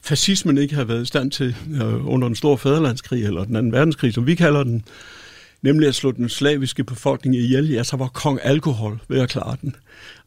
[0.00, 3.72] fascismen ikke havde været i stand til øh, under den store fæderlandskrig, eller den anden
[3.72, 4.84] verdenskrig, som vi kalder den,
[5.62, 9.56] nemlig at slå den slaviske befolkning ihjel, ja, så var kong alkohol ved at klare
[9.62, 9.76] den.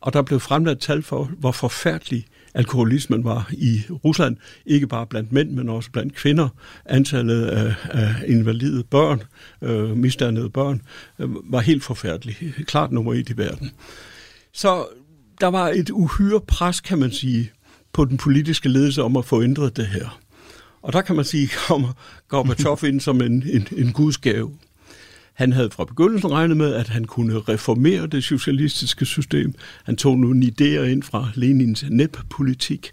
[0.02, 2.28] Og der blev fremlagt tal for, hvor forfærdelig
[2.58, 6.50] alkoholismen var i Rusland, ikke bare blandt mænd, men også blandt kvinder.
[6.86, 9.22] Antallet af, af invalide børn,
[9.62, 10.82] øh, misdannede børn,
[11.20, 12.40] øh, var helt forfærdeligt.
[12.66, 13.72] Klart nummer et i verden.
[14.54, 14.86] Så
[15.42, 17.52] der var et uhyre pres, kan man sige,
[17.94, 20.20] på den politiske ledelse om at få ændret det her.
[20.82, 21.94] Og der kan man sige, kommer
[22.28, 24.52] Gorbachev ind som en, en, en gudsgave.
[25.38, 29.54] Han havde fra begyndelsen regnet med, at han kunne reformere det socialistiske system.
[29.84, 32.90] Han tog nogle idéer ind fra Lenins NEP-politik.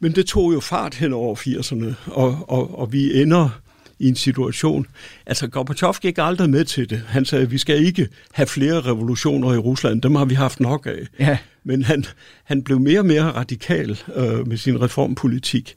[0.00, 3.60] Men det tog jo fart hen over 80'erne, og, og, og vi ender
[3.98, 4.86] i en situation.
[5.26, 7.02] Altså, Gorbachev gik aldrig med til det.
[7.06, 10.02] Han sagde, at vi skal ikke have flere revolutioner i Rusland.
[10.02, 11.06] Dem har vi haft nok af.
[11.18, 11.38] Ja.
[11.64, 12.04] Men han,
[12.44, 15.74] han blev mere og mere radikal øh, med sin reformpolitik.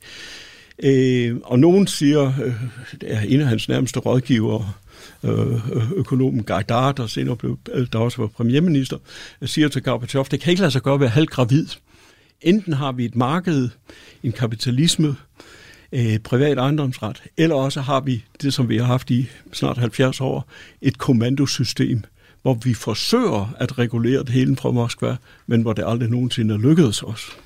[0.84, 2.54] Øh, og nogen siger, øh,
[3.02, 4.74] det er en af hans nærmeste rådgivere,
[5.24, 8.98] øh, økonomen Gaidar, der senere blev, øh, der også var premierminister,
[9.46, 11.68] siger til Gorbachev, det kan ikke lade sig gøre at være halvgravid.
[12.42, 13.70] Enten har vi et marked,
[14.24, 15.16] en kapitalisme,
[15.92, 20.22] øh, privat ejendomsret, eller også har vi det, som vi har haft i snart 70
[20.22, 20.48] år,
[20.82, 22.04] et kommandosystem,
[22.42, 25.18] hvor vi forsøger at regulere det hele fra Moskva,
[25.48, 27.38] men hvor det aldrig nogensinde er lykkedes os.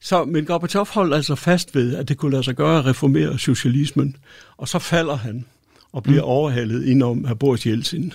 [0.00, 3.38] Så, men Gorbachev holdt altså fast ved, at det kunne lade sig gøre at reformere
[3.38, 4.16] socialismen,
[4.56, 5.44] og så falder han
[5.92, 6.28] og bliver mm.
[6.28, 8.12] overhalet indenom af Boris Jeltsin,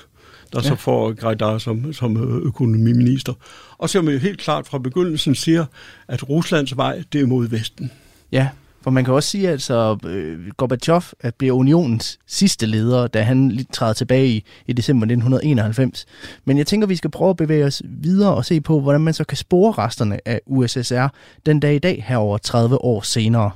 [0.54, 0.68] der ja.
[0.68, 3.34] så får Grejdar som, som økonomiminister.
[3.78, 5.66] Og som jo helt klart fra begyndelsen siger,
[6.08, 7.92] at Ruslands vej, det er mod Vesten.
[8.32, 8.50] Ja,
[8.88, 13.22] for man kan også sige, at altså, øh, Gorbachev at bliver unionens sidste leder, da
[13.22, 16.06] han træder tilbage i, i december 1991.
[16.46, 19.14] Men jeg tænker, vi skal prøve at bevæge os videre og se på, hvordan man
[19.14, 21.08] så kan spore resterne af USSR
[21.46, 23.52] den dag i dag, her over 30 år senere.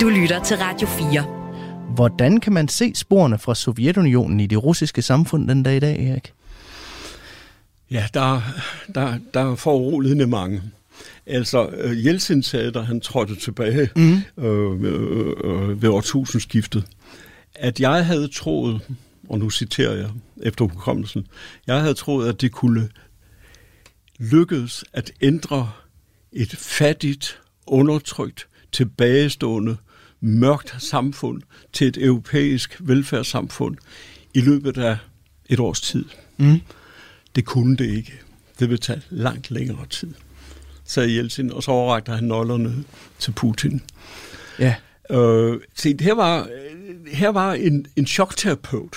[0.00, 1.37] Du lytter til Radio 4.
[1.94, 6.08] Hvordan kan man se sporene fra Sovjetunionen i det russiske samfund den dag i dag,
[6.08, 6.32] Erik?
[7.90, 8.42] Ja, der,
[8.94, 10.62] der, der er foruroligende mange.
[11.26, 14.44] Altså, uh, Jeltsin sagde, da han trådte tilbage mm.
[14.44, 16.84] øh, øh, ved årtusindskiftet,
[17.54, 18.80] at jeg havde troet,
[19.28, 20.10] og nu citerer jeg
[20.42, 21.26] efter hukommelsen,
[21.66, 22.88] jeg havde troet, at det kunne
[24.18, 25.70] lykkes at ændre
[26.32, 29.76] et fattigt, undertrykt, tilbagestående,
[30.20, 31.42] mørkt samfund
[31.72, 33.76] til et europæisk velfærdssamfund
[34.34, 34.96] i løbet af
[35.46, 36.04] et års tid.
[36.36, 36.60] Mm.
[37.36, 38.12] Det kunne det ikke.
[38.58, 40.14] Det vil tage langt længere tid,
[40.84, 42.84] sagde Jeltsin, og så overrakte han nøglerne
[43.18, 43.82] til Putin.
[44.58, 44.74] Ja.
[45.10, 46.48] Øh, se, her var,
[47.12, 48.96] her var en, en chokterapeut,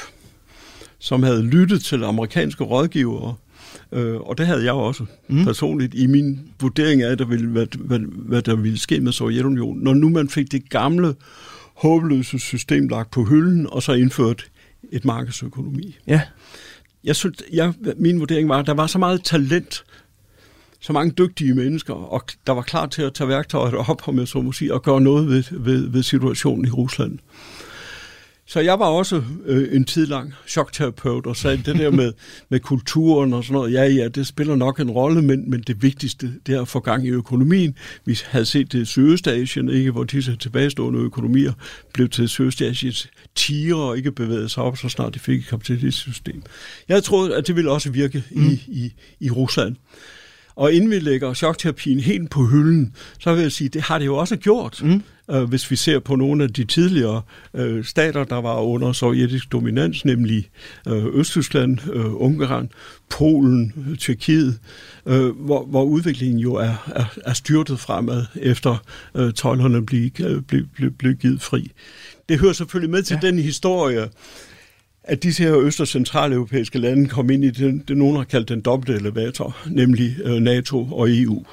[0.99, 3.35] som havde lyttet til amerikanske rådgivere,
[3.91, 5.43] Øh, og det havde jeg også mm.
[5.43, 9.83] personligt i min vurdering af, der ville, hvad, hvad, hvad der ville ske med Sovjetunionen.
[9.83, 11.15] Når nu man fik det gamle,
[11.75, 14.45] håbløse system lagt på hylden, og så indført
[14.91, 15.97] et markedsøkonomi.
[16.07, 16.21] Ja.
[17.03, 19.83] Jeg synes, jeg, min vurdering var, at der var så meget talent,
[20.79, 24.27] så mange dygtige mennesker, og der var klar til at tage værktøjet op, om jeg
[24.27, 27.19] så må sige, og gøre noget ved, ved, ved situationen i Rusland.
[28.51, 32.13] Så jeg var også øh, en tid lang chokterapeut og sagde det der med,
[32.49, 33.73] med kulturen og sådan noget.
[33.73, 36.79] Ja, ja, det spiller nok en rolle, men, men det vigtigste det er at få
[36.79, 37.75] gang i økonomien.
[38.05, 41.53] Vi havde set det i Sydøstasien, ikke, hvor disse tilbagestående økonomier
[41.93, 45.97] blev til Sydøstasiens tiger og ikke bevægede sig op, så snart de fik et kapitalistisk
[45.97, 46.43] system.
[46.87, 48.49] Jeg troede, at det ville også virke mm.
[48.49, 49.75] i, i, i Rusland.
[50.55, 54.05] Og inden vi lægger chokterapien helt på hylden, så vil jeg sige, det har det
[54.05, 54.81] jo også gjort.
[54.83, 55.03] Mm.
[55.31, 57.21] Øh, hvis vi ser på nogle af de tidligere
[57.53, 60.49] øh, stater, der var under sovjetisk dominans, nemlig
[60.87, 62.69] øh, Østtyskland, øh, Ungarn,
[63.09, 64.59] Polen, øh, Tyrkiet,
[65.05, 68.77] øh, hvor, hvor udviklingen jo er, er, er styrtet fremad, efter
[69.15, 71.71] øh, tøjlerne blev, øh, blev, blev, blev givet fri.
[72.29, 73.27] Det hører selvfølgelig med til ja.
[73.27, 74.09] den historie,
[75.03, 78.49] at disse her øst- og centraleuropæiske lande kom ind i det, det nogen har kaldt
[78.49, 81.45] den dobbelte elevator, nemlig øh, NATO og EU.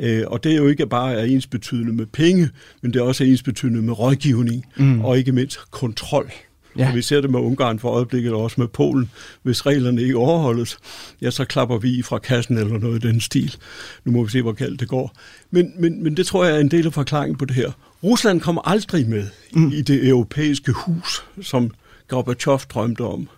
[0.00, 2.50] Øh, og det er jo ikke bare er ens betydende med penge,
[2.82, 5.04] men det er også ens betydende med rådgivning, mm.
[5.04, 6.30] og ikke mindst kontrol.
[6.78, 6.88] Ja.
[6.88, 9.10] Og vi ser det med Ungarn for øjeblikket, og også med Polen.
[9.42, 10.78] Hvis reglerne ikke overholdes,
[11.22, 13.56] ja, så klapper vi fra kassen eller noget i den stil.
[14.04, 15.16] Nu må vi se, hvor galt det går.
[15.50, 17.72] Men, men, men det tror jeg er en del af forklaringen på det her.
[18.04, 19.72] Rusland kommer aldrig med mm.
[19.72, 21.70] i det europæiske hus, som
[22.08, 23.28] Gorbachev drømte om.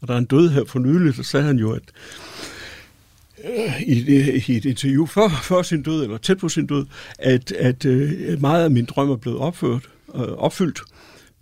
[0.00, 1.82] Og der er en død her for nylig, så sagde han jo, at
[3.86, 3.92] i,
[4.48, 6.86] i et interview før, før sin død, eller tæt på sin død,
[7.18, 10.80] at, at øh, meget af min drøm er blevet opført, øh, opfyldt.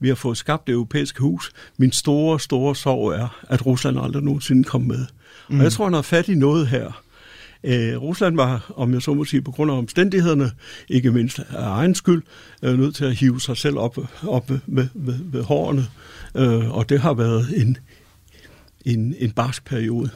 [0.01, 1.53] Vi har fået skabt det europæiske hus.
[1.78, 5.07] Min store, store sorg er, at Rusland aldrig nogensinde kom med.
[5.48, 5.59] Mm.
[5.59, 7.03] Og jeg tror, han har fat i noget her.
[7.64, 10.51] Øh, Rusland var, om jeg så må sige, på grund af omstændighederne,
[10.88, 12.22] ikke mindst af egen skyld,
[12.62, 15.86] øh, nødt til at hive sig selv op, op med, med, med hårene.
[16.36, 17.76] Øh, og det har været en,
[18.84, 20.11] en, en barsk periode.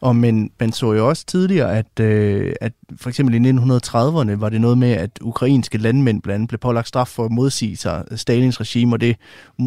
[0.00, 4.48] Og men man så jo også tidligere, at, øh, at for eksempel i 1930'erne var
[4.48, 8.04] det noget med, at ukrainske landmænd blandt andet blev pålagt straf for at modsige sig
[8.16, 9.16] Stalins regime, og det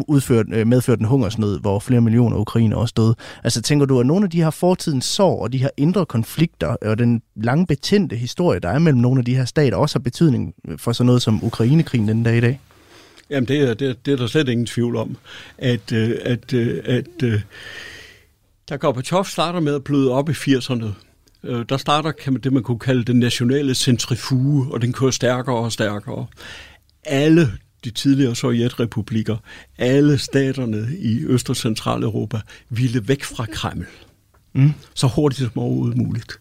[0.08, 3.14] udført, øh, medførte en hungersnød, hvor flere millioner ukrainer også døde.
[3.44, 6.76] Altså tænker du, at nogle af de her fortidens sorg og de her indre konflikter
[6.82, 10.02] og den lange betændte historie, der er mellem nogle af de her stater, også har
[10.02, 12.60] betydning for sådan noget som Ukrainekrigen den dag i dag?
[13.30, 15.16] Jamen, det er, det, er, det er der slet ingen tvivl om,
[15.58, 17.42] at, øh, at, øh, at, at
[18.70, 20.86] da Gorbachev starter med at bløde op i 80'erne,
[21.44, 25.10] øh, der starter kan man, det, man kunne kalde den nationale centrifuge, og den kører
[25.10, 26.26] stærkere og stærkere.
[27.04, 27.52] Alle
[27.84, 29.36] de tidligere sovjetrepublikker,
[29.78, 33.86] alle staterne i Øst- og Centraleuropa ville væk fra Kreml.
[34.52, 34.72] Mm.
[34.94, 36.40] Så hurtigt som overhovedet muligt.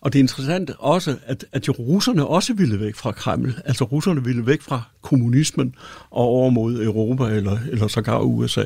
[0.00, 3.54] Og det er interessant også, at, at russerne også ville væk fra Kreml.
[3.64, 5.74] Altså russerne ville væk fra kommunismen
[6.10, 8.64] og over mod Europa eller, eller sågar USA.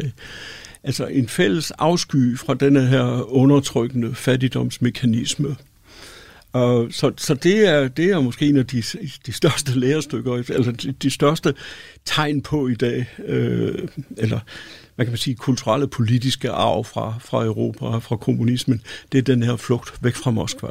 [0.85, 5.57] Altså en fælles afsky fra denne her undertrykkende fattigdomsmekanisme.
[6.53, 8.83] Og så så det, er, det er måske en af de,
[9.27, 11.55] de største lærestykker, eller de, de største
[12.05, 13.75] tegn på i dag, øh,
[14.17, 14.41] eller
[14.95, 19.23] hvad kan man sige, kulturelle politiske arv fra, fra Europa og fra kommunismen, det er
[19.23, 20.69] den her flugt væk fra Moskva.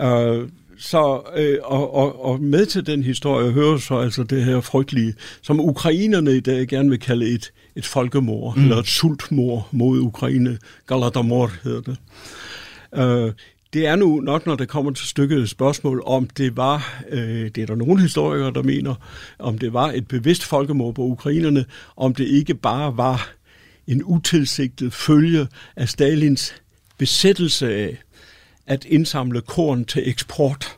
[0.00, 0.48] Øh,
[0.78, 5.14] så, øh, og, og, og med til den historie hører så altså det her frygtelige,
[5.42, 8.62] som ukrainerne i dag gerne vil kalde et, et folkemord, mm.
[8.62, 10.58] eller et sultmord mod Ukraine.
[10.86, 11.96] Galadomor hedder det.
[12.94, 13.32] Øh,
[13.72, 17.58] det er nu nok, når det kommer til stykket spørgsmål, om det var, øh, det
[17.58, 18.94] er der nogle historikere, der mener,
[19.38, 21.64] om det var et bevidst folkemord på ukrainerne,
[21.96, 23.30] om det ikke bare var
[23.86, 25.46] en utilsigtet følge
[25.76, 26.54] af Stalins
[26.98, 28.02] besættelse af
[28.66, 30.75] at indsamle korn til eksport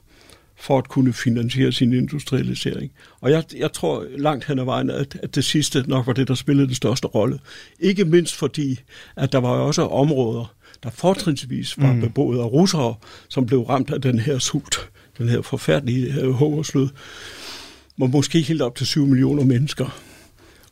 [0.60, 2.90] for at kunne finansiere sin industrialisering.
[3.20, 6.28] Og jeg, jeg tror langt hen ad vejen, at, at det sidste nok var det,
[6.28, 7.38] der spillede den største rolle.
[7.80, 8.80] Ikke mindst fordi,
[9.16, 12.00] at der var også områder, der fortrinsvis var mm.
[12.00, 12.94] beboet af russere,
[13.28, 16.88] som blev ramt af den her sult, den her forfærdelige uh, hungersnød,
[17.96, 20.00] hvor måske helt op til 7 millioner mennesker,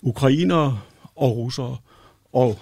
[0.02, 0.80] ukrainere
[1.16, 1.76] og russere
[2.32, 2.58] og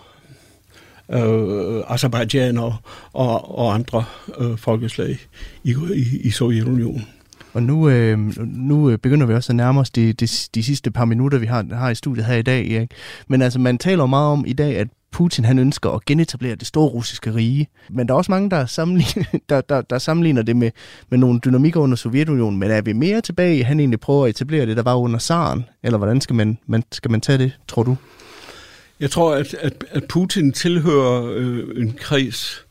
[1.13, 2.75] øh, Azerbaijan og,
[3.13, 4.05] og, og andre
[4.39, 5.19] øh, folkeslag
[5.65, 7.07] i, i, i Sovjetunionen.
[7.55, 10.91] Og nu, øh, nu øh, begynder vi også at nærme os de, de, de sidste
[10.91, 12.71] par minutter, vi har, har i studiet her i dag.
[12.71, 12.91] Erik.
[13.29, 16.67] Men altså, man taler meget om i dag, at Putin han ønsker at genetablere det
[16.67, 17.69] store russiske rige.
[17.91, 20.71] Men der er også mange, der sammenligner, der, der, der sammenligner det med,
[21.11, 22.59] med nogle dynamikker under Sovjetunionen.
[22.59, 25.65] Men er vi mere tilbage, han egentlig prøver at etablere det, der var under Zaren?
[25.83, 27.97] Eller hvordan skal man, man, skal man tage det, tror du?
[29.01, 32.67] Jeg tror, at, at, at Putin tilhører øh, en kreds,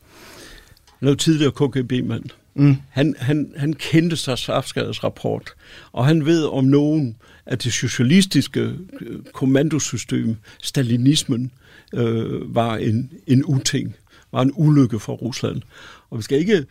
[1.00, 2.24] noget tidligere KGB-mand.
[2.54, 2.76] Mm.
[2.90, 5.54] Han, han, han kendte sig Safskades rapport,
[5.92, 8.60] og han ved om nogen, at det socialistiske
[9.00, 11.50] øh, kommandosystem, stalinismen,
[11.94, 13.96] øh, var en, en uting,
[14.32, 15.62] var en ulykke for Rusland.
[16.10, 16.66] Og vi skal ikke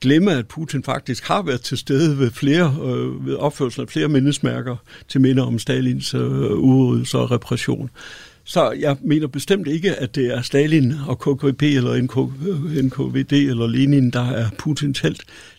[0.00, 4.08] glemme, at Putin faktisk har været til stede ved flere øh, ved opførelsen af flere
[4.08, 4.76] mindesmærker
[5.08, 6.20] til minder om Stalins øh,
[6.52, 7.90] udryddelse og repression.
[8.48, 12.02] Så jeg mener bestemt ikke, at det er Stalin og KKP eller
[12.82, 15.16] NKVD eller Lenin, der er Putins held.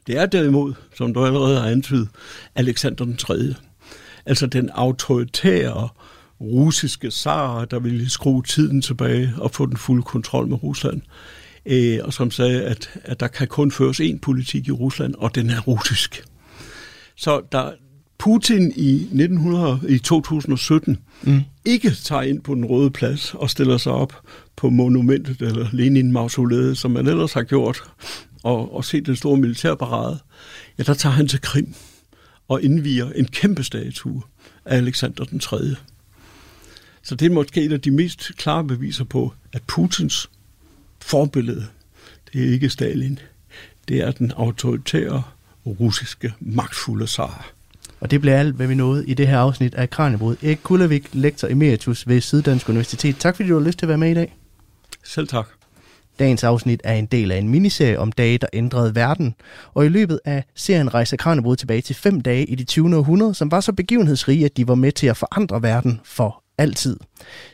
[0.08, 2.08] Det er derimod, som du allerede har antydet,
[2.56, 3.56] Alexander den 3.
[4.26, 5.90] Altså den autoritære
[6.42, 11.02] russiske zar, der ville skrue tiden tilbage og få den fulde kontrol med Rusland.
[11.66, 15.36] øh, og som sagde, at, at der kan kun føres én politik i Rusland, og
[15.36, 16.24] den er russisk.
[17.16, 17.72] Så der,
[18.20, 21.42] Putin i, 1900, i 2017 mm.
[21.66, 24.22] ikke tager ind på den røde plads og stiller sig op
[24.56, 27.84] på monumentet eller Lenin-mausoleet, som man ellers har gjort,
[28.44, 30.20] og, og set den store militærparade,
[30.78, 31.74] ja, der tager han til Krim
[32.48, 34.22] og indviger en kæmpe statue
[34.66, 35.58] af Alexander den 3.
[37.04, 40.30] Så det er måske et af de mest klare beviser på, at Putins
[41.02, 41.68] forbillede,
[42.34, 43.20] det er ikke Stalin,
[43.88, 45.24] det er den autoritære
[45.66, 47.59] russiske magtfulde zar.
[48.00, 50.36] Og det bliver alt, hvad vi nåede i det her afsnit af Kranjebrud.
[50.44, 53.18] Erik Kullervik, lektor emeritus ved Syddansk Universitet.
[53.18, 54.36] Tak fordi du har lyst til at være med i dag.
[55.04, 55.48] Selv tak.
[56.20, 59.36] Dagens afsnit er en del af en miniserie om dage, der ændrede verden.
[59.74, 62.98] Og i løbet af serien rejser Kranjebrud tilbage til fem dage i det 20.
[62.98, 66.98] århundrede, som var så begivenhedsrige, at de var med til at forandre verden for altid.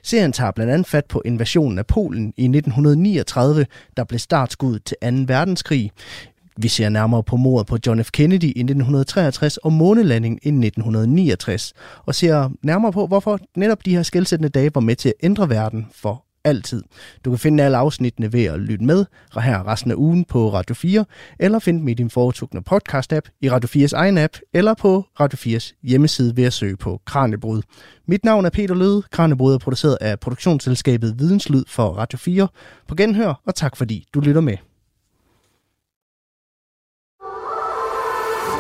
[0.04, 3.66] Serien tager blandt andet fat på invasionen af Polen i 1939,
[3.98, 5.08] der blev startskud til 2.
[5.34, 5.92] verdenskrig.
[6.58, 8.12] Vi ser nærmere på mordet på John F.
[8.12, 11.74] Kennedy i 1963 og månelandingen i 1969,
[12.06, 15.50] og ser nærmere på, hvorfor netop de her skældsættende dage var med til at ændre
[15.50, 16.84] verden for altid.
[17.26, 19.06] Du kan finde alle afsnittene ved at lytte med
[19.42, 21.06] her resten af ugen på Radio 4,
[21.40, 25.58] eller finde dem i din foretrukne podcast-app, i Radio 4's egen app, eller på Radio
[25.58, 27.62] 4's hjemmeside ved at søge på Kranjebrud.
[28.08, 29.04] Mit navn er Peter Løde.
[29.12, 32.48] Kranjebrud er produceret af produktionsselskabet Videnslyd for Radio 4.
[32.88, 34.58] På genhør, og tak fordi du lytter med.